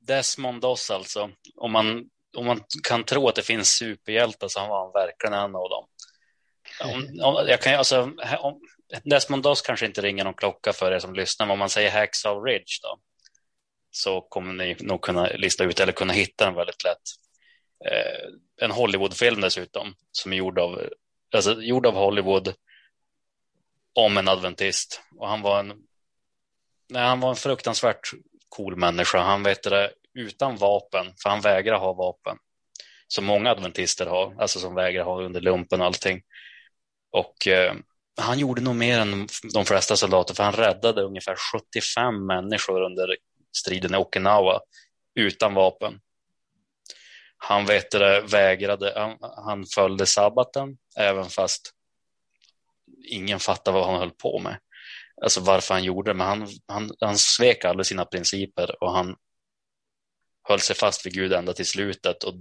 Desmond 0.00 0.60
Doss 0.60 0.90
alltså. 0.90 1.30
Om 1.56 1.72
man 1.72 2.10
om 2.36 2.46
man 2.46 2.60
kan 2.82 3.04
tro 3.04 3.28
att 3.28 3.34
det 3.34 3.42
finns 3.42 3.68
superhjältar 3.68 4.48
så 4.48 4.60
var 4.60 4.82
han 4.82 4.92
verkligen 4.92 5.34
en 5.34 5.56
av 5.56 5.68
dem. 5.68 5.86
Om, 6.80 7.20
om, 7.22 7.46
jag 7.48 7.62
kan, 7.62 7.74
alltså, 7.74 8.10
om, 8.38 8.60
Desmond 9.04 9.42
Doss 9.42 9.62
kanske 9.62 9.86
inte 9.86 10.00
ringer 10.00 10.24
någon 10.24 10.34
klocka 10.34 10.72
för 10.72 10.92
er 10.92 10.98
som 10.98 11.14
lyssnar, 11.14 11.46
men 11.46 11.52
om 11.52 11.58
man 11.58 11.70
säger 11.70 11.90
Hacksaw 11.90 12.50
Ridge 12.50 12.78
då, 12.82 12.98
så 13.96 14.20
kommer 14.20 14.52
ni 14.52 14.76
nog 14.80 15.02
kunna 15.02 15.26
lista 15.26 15.64
ut 15.64 15.80
eller 15.80 15.92
kunna 15.92 16.12
hitta 16.12 16.44
den 16.44 16.54
väldigt 16.54 16.84
lätt. 16.84 17.02
Eh, 17.90 18.64
en 18.64 18.70
Hollywoodfilm 18.70 19.40
dessutom, 19.40 19.94
som 20.10 20.32
är 20.32 20.36
gjord 20.36 20.58
av, 20.58 20.88
alltså, 21.34 21.62
gjord 21.62 21.86
av 21.86 21.94
Hollywood 21.94 22.54
om 23.94 24.16
en 24.16 24.28
adventist. 24.28 25.00
Och 25.16 25.28
han 25.28 25.42
var 25.42 25.58
en, 25.58 25.72
nej, 26.88 27.02
han 27.02 27.20
var 27.20 27.30
en 27.30 27.36
fruktansvärt 27.36 28.10
cool 28.48 28.76
människa. 28.76 29.18
Han 29.18 29.42
vet 29.42 29.62
det, 29.62 29.92
utan 30.14 30.56
vapen, 30.56 31.06
för 31.22 31.30
han 31.30 31.40
vägrar 31.40 31.78
ha 31.78 31.92
vapen. 31.92 32.36
Som 33.08 33.24
många 33.24 33.50
adventister 33.50 34.06
har, 34.06 34.34
alltså 34.38 34.58
som 34.58 34.74
vägrar 34.74 35.04
ha 35.04 35.22
under 35.22 35.40
lumpen 35.40 35.80
och 35.80 35.86
allting. 35.86 36.22
Och 37.10 37.48
eh, 37.48 37.74
han 38.20 38.38
gjorde 38.38 38.62
nog 38.62 38.76
mer 38.76 38.98
än 38.98 39.28
de 39.54 39.64
flesta 39.64 39.96
soldater, 39.96 40.34
för 40.34 40.44
han 40.44 40.52
räddade 40.52 41.02
ungefär 41.02 41.36
75 41.36 42.26
människor 42.26 42.80
under 42.80 43.16
striden 43.56 43.94
i 43.94 43.96
Okinawa 43.96 44.60
utan 45.14 45.54
vapen. 45.54 46.00
Han 47.36 47.66
vet 47.66 47.90
det, 47.90 48.20
vägrade, 48.20 48.92
han, 48.96 49.18
han 49.20 49.64
följde 49.74 50.06
sabbaten, 50.06 50.78
även 50.96 51.24
fast 51.24 51.72
ingen 53.04 53.40
fattade 53.40 53.78
vad 53.78 53.86
han 53.86 53.98
höll 53.98 54.10
på 54.10 54.38
med. 54.38 54.58
Alltså 55.22 55.40
varför 55.40 55.74
han 55.74 55.84
gjorde 55.84 56.10
det, 56.10 56.14
men 56.14 56.26
han, 56.26 56.48
han, 56.66 56.90
han 57.00 57.18
svek 57.18 57.64
aldrig 57.64 57.86
sina 57.86 58.04
principer 58.04 58.82
och 58.82 58.92
han 58.92 59.16
höll 60.48 60.60
sig 60.60 60.76
fast 60.76 61.06
vid 61.06 61.14
Gud 61.14 61.32
ända 61.32 61.52
till 61.52 61.66
slutet 61.66 62.24
och 62.24 62.34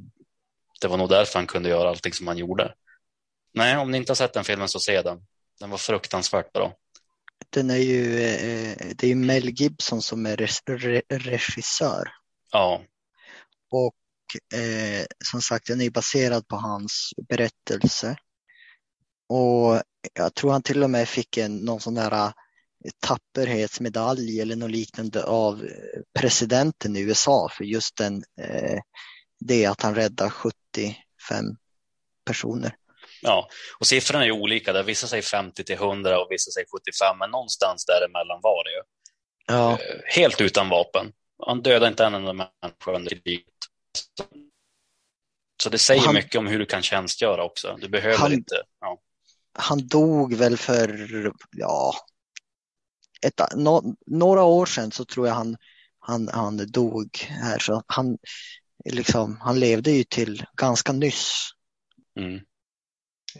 det 0.81 0.87
var 0.87 0.97
nog 0.97 1.09
därför 1.09 1.39
han 1.39 1.47
kunde 1.47 1.69
göra 1.69 1.89
allting 1.89 2.13
som 2.13 2.27
han 2.27 2.37
gjorde. 2.37 2.75
Nej, 3.53 3.77
om 3.77 3.91
ni 3.91 3.97
inte 3.97 4.11
har 4.11 4.15
sett 4.15 4.33
den 4.33 4.43
filmen 4.43 4.69
så 4.69 4.79
se 4.79 5.01
den. 5.01 5.25
Den 5.59 5.69
var 5.69 5.77
fruktansvärt 5.77 6.53
bra. 6.53 6.75
Den 7.49 7.69
är 7.69 7.75
ju, 7.75 8.19
eh, 8.19 8.77
det 8.95 9.03
är 9.03 9.07
ju 9.07 9.15
Mel 9.15 9.49
Gibson 9.49 10.01
som 10.01 10.25
är 10.25 10.37
regissör. 11.19 12.09
Ja, 12.51 12.81
Och 13.71 13.95
eh, 14.59 15.05
som 15.25 15.41
sagt, 15.41 15.67
den 15.67 15.81
är 15.81 15.89
baserad 15.89 16.47
på 16.47 16.55
hans 16.55 17.13
berättelse. 17.29 18.17
Och 19.29 19.81
jag 20.13 20.33
tror 20.35 20.51
han 20.51 20.61
till 20.61 20.83
och 20.83 20.89
med 20.89 21.09
fick 21.09 21.37
en, 21.37 21.57
någon 21.57 21.79
sån 21.79 21.95
där 21.95 22.11
eh, 22.11 22.31
tapperhetsmedalj 22.99 24.41
eller 24.41 24.55
något 24.55 24.71
liknande 24.71 25.23
av 25.23 25.65
eh, 25.65 26.01
presidenten 26.19 26.95
i 26.95 27.01
USA 27.01 27.49
för 27.51 27.63
just 27.63 27.97
den, 27.97 28.23
eh, 28.41 28.79
det 29.39 29.65
att 29.65 29.81
han 29.81 29.95
räddar 29.95 30.29
75 30.29 30.95
personer. 32.25 32.75
Ja. 33.23 33.49
Och 33.79 33.87
siffrorna 33.87 34.21
är 34.23 34.25
ju 34.25 34.31
olika. 34.31 34.73
Där. 34.73 34.83
Vissa 34.83 35.07
säger 35.07 35.23
50 35.23 35.63
till 35.63 35.75
100 35.75 36.19
och 36.21 36.27
vissa 36.29 36.51
säger 36.51 36.67
75, 36.67 37.17
men 37.19 37.31
någonstans 37.31 37.85
däremellan 37.85 38.39
var 38.43 38.63
det 38.63 38.71
ju. 38.71 38.81
Ja, 39.45 39.71
Eh, 39.71 39.99
Helt 40.15 40.41
utan 40.41 40.69
vapen. 40.69 41.11
Han 41.45 41.61
dödade 41.61 41.87
inte 41.87 42.05
en 42.05 42.13
enda 42.13 42.33
människa 42.33 42.91
under 42.95 43.09
kriget. 43.23 43.45
Så 45.63 45.69
det 45.69 45.77
säger 45.77 46.01
Han- 46.05 46.13
mycket 46.15 46.35
om 46.39 46.47
hur 46.47 46.59
du 46.59 46.65
kan 46.65 46.81
tjänstgöra 46.81 47.43
också. 47.43 47.77
Du 47.81 47.87
behöver 47.89 48.17
Han- 48.17 48.33
inte. 48.33 48.63
Ja. 48.81 48.99
han 49.59 49.87
dog 49.87 50.33
väl 50.33 50.57
för, 50.57 51.09
ja, 51.51 51.93
ett, 53.25 53.41
nå, 53.55 53.95
några 54.05 54.43
år 54.43 54.65
sedan 54.65 54.91
så 54.91 55.05
tror 55.05 55.27
jag 55.27 55.33
han, 55.33 55.57
han, 55.99 56.27
han 56.27 56.71
dog 56.71 57.17
här. 57.29 57.59
Så 57.59 57.83
han, 57.87 58.17
liksom, 58.89 59.37
han 59.41 59.59
levde 59.59 59.91
ju 59.91 60.03
till 60.03 60.45
ganska 60.57 60.91
nyss. 60.91 61.49
Mm. 62.19 62.39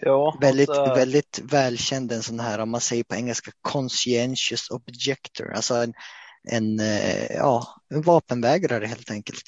Ja, 0.01 0.37
Väldigt, 0.41 0.69
alltså, 0.69 0.93
väldigt 0.95 1.39
välkänd 1.43 2.11
en 2.11 2.23
sån 2.23 2.39
här, 2.39 2.59
om 2.59 2.69
man 2.69 2.81
säger 2.81 3.03
på 3.03 3.15
engelska, 3.15 3.51
conscientious 3.61 4.69
objector. 4.69 5.53
Alltså 5.53 5.75
en, 5.75 5.93
en, 6.51 6.79
eh, 6.79 7.31
ja, 7.35 7.67
en 7.89 8.01
vapenvägrare 8.01 8.85
helt 8.85 9.11
enkelt. 9.11 9.43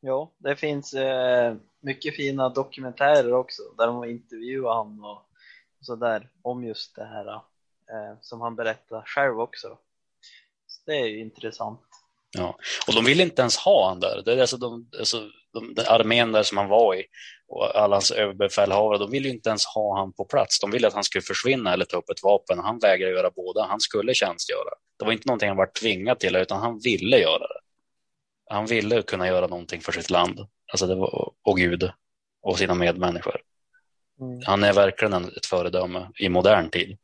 Ja, 0.00 0.32
det 0.38 0.56
finns 0.56 0.94
eh, 0.94 1.56
mycket 1.80 2.16
fina 2.16 2.48
dokumentärer 2.48 3.32
också 3.32 3.62
där 3.78 3.86
de 3.86 4.04
intervjuar 4.04 4.74
han 4.74 5.04
och, 5.04 5.16
och 5.78 5.84
sådär 5.84 6.28
om 6.42 6.64
just 6.64 6.96
det 6.96 7.04
här 7.04 7.34
eh, 7.34 8.18
som 8.20 8.40
han 8.40 8.56
berättar 8.56 9.02
själv 9.06 9.40
också. 9.40 9.78
Så 10.66 10.80
det 10.86 10.92
är 10.92 11.06
ju 11.06 11.20
intressant. 11.20 11.80
Och 12.86 12.94
de 12.94 13.04
vill 13.04 13.20
inte 13.20 13.42
ens 13.42 13.56
ha 13.56 13.88
han 13.88 14.00
där. 14.00 14.22
Det 14.24 14.32
är 14.32 14.40
alltså 14.40 14.56
de, 14.56 14.90
alltså 14.98 15.20
de, 15.52 15.74
den 15.74 15.86
armén 15.88 16.32
där 16.32 16.42
som 16.42 16.58
han 16.58 16.68
var 16.68 16.94
i 16.94 17.04
och 17.48 17.76
alla 17.80 17.96
hans 17.96 18.10
överbefälhavare, 18.10 18.98
de 18.98 19.10
vill 19.10 19.24
ju 19.24 19.30
inte 19.30 19.48
ens 19.48 19.66
ha 19.66 19.98
han 19.98 20.12
på 20.12 20.24
plats. 20.24 20.60
De 20.60 20.70
ville 20.70 20.86
att 20.88 20.94
han 20.94 21.04
skulle 21.04 21.22
försvinna 21.22 21.72
eller 21.72 21.84
ta 21.84 21.96
upp 21.96 22.10
ett 22.10 22.22
vapen. 22.22 22.58
Han 22.58 22.78
vägrade 22.78 23.12
göra 23.14 23.30
båda. 23.30 23.62
Han 23.66 23.80
skulle 23.80 24.14
tjänstgöra. 24.14 24.70
Det 24.98 25.04
var 25.04 25.12
inte 25.12 25.28
någonting 25.28 25.48
han 25.48 25.56
var 25.56 25.70
tvingad 25.80 26.18
till, 26.18 26.36
utan 26.36 26.60
han 26.60 26.78
ville 26.84 27.18
göra 27.18 27.38
det. 27.38 27.60
Han 28.50 28.66
ville 28.66 29.02
kunna 29.02 29.26
göra 29.26 29.46
någonting 29.46 29.80
för 29.80 29.92
sitt 29.92 30.10
land, 30.10 30.40
alltså 30.72 30.86
det 30.86 30.94
var, 30.94 31.32
och 31.42 31.56
Gud 31.56 31.90
och 32.42 32.58
sina 32.58 32.74
medmänniskor. 32.74 33.40
Mm. 34.20 34.40
Han 34.46 34.64
är 34.64 34.72
verkligen 34.72 35.12
en- 35.12 35.32
ett 35.36 35.46
föredöme 35.46 36.10
i 36.18 36.28
modern 36.28 36.70
tid. 36.70 36.98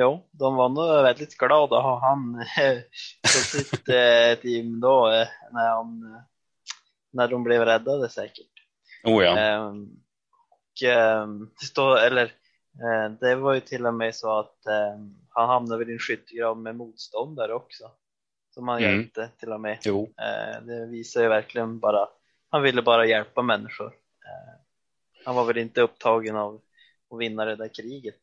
Jo, 0.00 0.28
de 0.30 0.54
var 0.54 0.68
nog 0.68 1.02
väldigt 1.02 1.38
glada 1.38 1.76
att 1.76 1.82
ha 1.82 2.00
han 2.00 2.34
eh, 2.40 2.78
på 3.22 3.28
sitt 3.28 3.88
eh, 3.88 4.40
team 4.42 4.80
då 4.80 5.08
eh, 5.10 5.28
när, 5.52 5.68
han, 5.68 6.02
eh, 6.14 6.22
när 7.12 7.28
de 7.28 7.44
blev 7.44 7.64
räddade 7.64 8.08
säkert. 8.08 8.52
Oh 9.04 9.24
ja. 9.24 9.60
Och, 9.68 11.64
står, 11.64 11.98
eller, 11.98 12.24
eh, 12.82 13.10
det 13.20 13.34
var 13.34 13.54
ju 13.54 13.60
till 13.60 13.86
och 13.86 13.94
med 13.94 14.14
så 14.14 14.38
att 14.38 14.56
han 15.28 15.48
hamnade 15.48 15.78
väl 15.78 15.90
i 15.90 15.92
en 15.92 15.98
skyttegrav 15.98 16.58
med 16.58 16.76
motståndare 16.76 17.54
också. 17.54 17.90
Som 18.54 18.68
han 18.68 18.78
Mm. 18.78 18.90
hjälpte 18.96 19.30
till 19.38 19.52
och 19.52 19.60
med. 19.60 19.78
Jo, 19.82 20.12
Eh, 20.18 20.62
det 20.62 20.86
visar 20.86 21.22
ju 21.22 21.28
verkligen 21.28 21.78
bara, 21.78 22.08
han 22.50 22.62
ville 22.62 22.82
bara 22.82 23.06
hjälpa 23.06 23.42
människor. 23.42 23.86
Eh, 23.86 24.60
han 25.24 25.34
var 25.34 25.44
väl 25.44 25.58
inte 25.58 25.80
upptagen 25.80 26.36
av 26.36 26.60
att 27.10 27.18
vinna 27.20 27.44
det 27.44 27.56
där 27.56 27.68
kriget. 27.74 28.22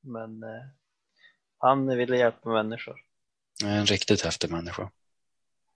Men 0.00 0.42
eh, 0.42 0.62
han 1.64 1.96
ville 1.96 2.16
hjälpa 2.16 2.48
människor. 2.48 3.00
en 3.64 3.86
riktigt 3.86 4.22
häftig 4.22 4.50
människa. 4.50 4.90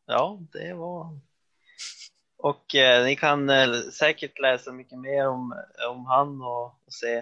Ja, 0.06 0.40
det 0.52 0.74
var 0.74 1.04
han. 1.04 1.20
Och 2.36 2.74
eh, 2.74 3.04
ni 3.04 3.16
kan 3.16 3.50
eh, 3.50 3.72
säkert 3.72 4.38
läsa 4.38 4.72
mycket 4.72 4.98
mer 4.98 5.28
om, 5.28 5.62
om 5.90 6.06
han 6.06 6.42
och, 6.42 6.64
och 6.64 6.92
se 6.92 7.16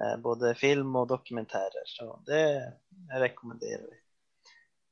eh, 0.00 0.16
både 0.18 0.54
film 0.54 0.96
och 0.96 1.06
dokumentärer. 1.06 1.82
Så 1.84 2.22
det 2.26 2.72
rekommenderar 3.12 3.82
vi. 3.82 3.98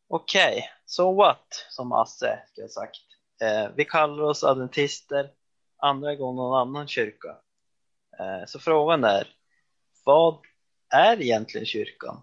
Okej, 0.09 0.71
so 0.87 1.15
what? 1.15 1.67
Som 1.71 1.93
Asse 1.93 2.43
skulle 2.47 2.65
ha 2.65 2.69
sagt. 2.69 3.01
Eh, 3.43 3.71
vi 3.77 3.85
kallar 3.85 4.23
oss 4.23 4.45
adventister, 4.45 5.31
andra 5.77 6.15
gången 6.15 6.37
någon 6.37 6.61
annan 6.61 6.89
kyrka. 6.89 7.37
Eh, 8.19 8.47
så 8.47 8.59
frågan 8.59 9.05
är, 9.05 9.29
vad 10.05 10.39
är 10.91 11.23
egentligen 11.23 11.67
kyrkan? 11.67 12.21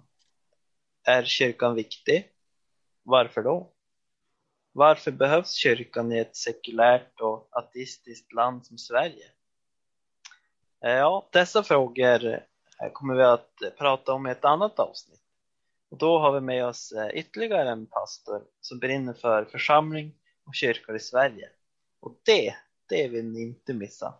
Är 1.04 1.24
kyrkan 1.24 1.76
viktig? 1.76 2.32
Varför 3.04 3.44
då? 3.44 3.72
Varför 4.72 5.12
behövs 5.12 5.54
kyrkan 5.54 6.12
i 6.12 6.20
ett 6.20 6.36
sekulärt 6.36 7.22
och 7.22 7.50
ateistiskt 7.52 8.34
land 8.34 8.66
som 8.66 8.78
Sverige? 8.78 9.26
Eh, 10.84 10.92
Ja, 10.92 11.30
dessa 11.32 11.64
frågor 11.64 12.26
eh, 12.26 12.92
kommer 12.94 13.16
vi 13.16 13.24
att 13.24 13.52
prata 13.78 14.14
om 14.14 14.28
i 14.28 14.32
ett 14.32 14.46
annat 14.46 14.80
avsnitt. 14.80 15.22
Och 15.92 15.98
då 15.98 16.20
har 16.20 16.32
vi 16.32 16.42
med 16.42 16.66
oss 16.66 16.92
eh, 16.92 17.10
ytterligare 17.14 17.70
en 17.70 17.86
pastor 17.86 18.44
som 18.62 18.80
brinner 18.80 19.14
för 19.14 19.46
församling 19.46 20.16
och 20.46 20.56
kyrkor 20.56 20.96
i 20.96 21.00
Sverige. 21.00 21.50
Och 22.00 22.20
det, 22.26 22.56
det 22.90 23.08
vill 23.08 23.26
ni 23.26 23.42
inte 23.42 23.74
missa. 23.74 24.14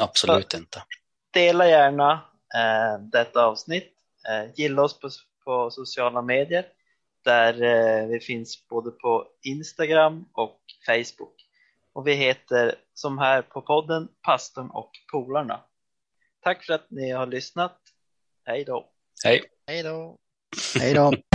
Absolut 0.00 0.54
inte. 0.54 0.82
Dela 1.30 1.68
gärna 1.68 2.12
eh, 2.54 2.98
detta 3.00 3.44
avsnitt. 3.44 3.92
Eh, 4.28 4.50
gilla 4.54 4.82
oss 4.82 5.00
på, 5.00 5.10
på 5.44 5.70
sociala 5.70 6.22
medier 6.22 6.66
där 7.24 7.62
eh, 7.62 8.08
vi 8.08 8.20
finns 8.20 8.68
både 8.68 8.90
på 8.90 9.26
Instagram 9.42 10.24
och 10.32 10.60
Facebook. 10.86 11.34
Och 11.92 12.06
vi 12.06 12.14
heter 12.14 12.74
som 12.94 13.18
här 13.18 13.42
på 13.42 13.60
podden 13.60 14.08
Pastorn 14.22 14.70
och 14.70 14.90
Polarna. 15.12 15.60
Tack 16.40 16.64
för 16.64 16.72
att 16.72 16.90
ni 16.90 17.10
har 17.10 17.26
lyssnat. 17.26 17.78
Hej 18.44 18.64
då! 18.64 18.88
Hej. 19.24 19.42
Hej 19.66 19.82
då! 19.82 20.18
Hej 20.80 20.94
då! 20.94 21.31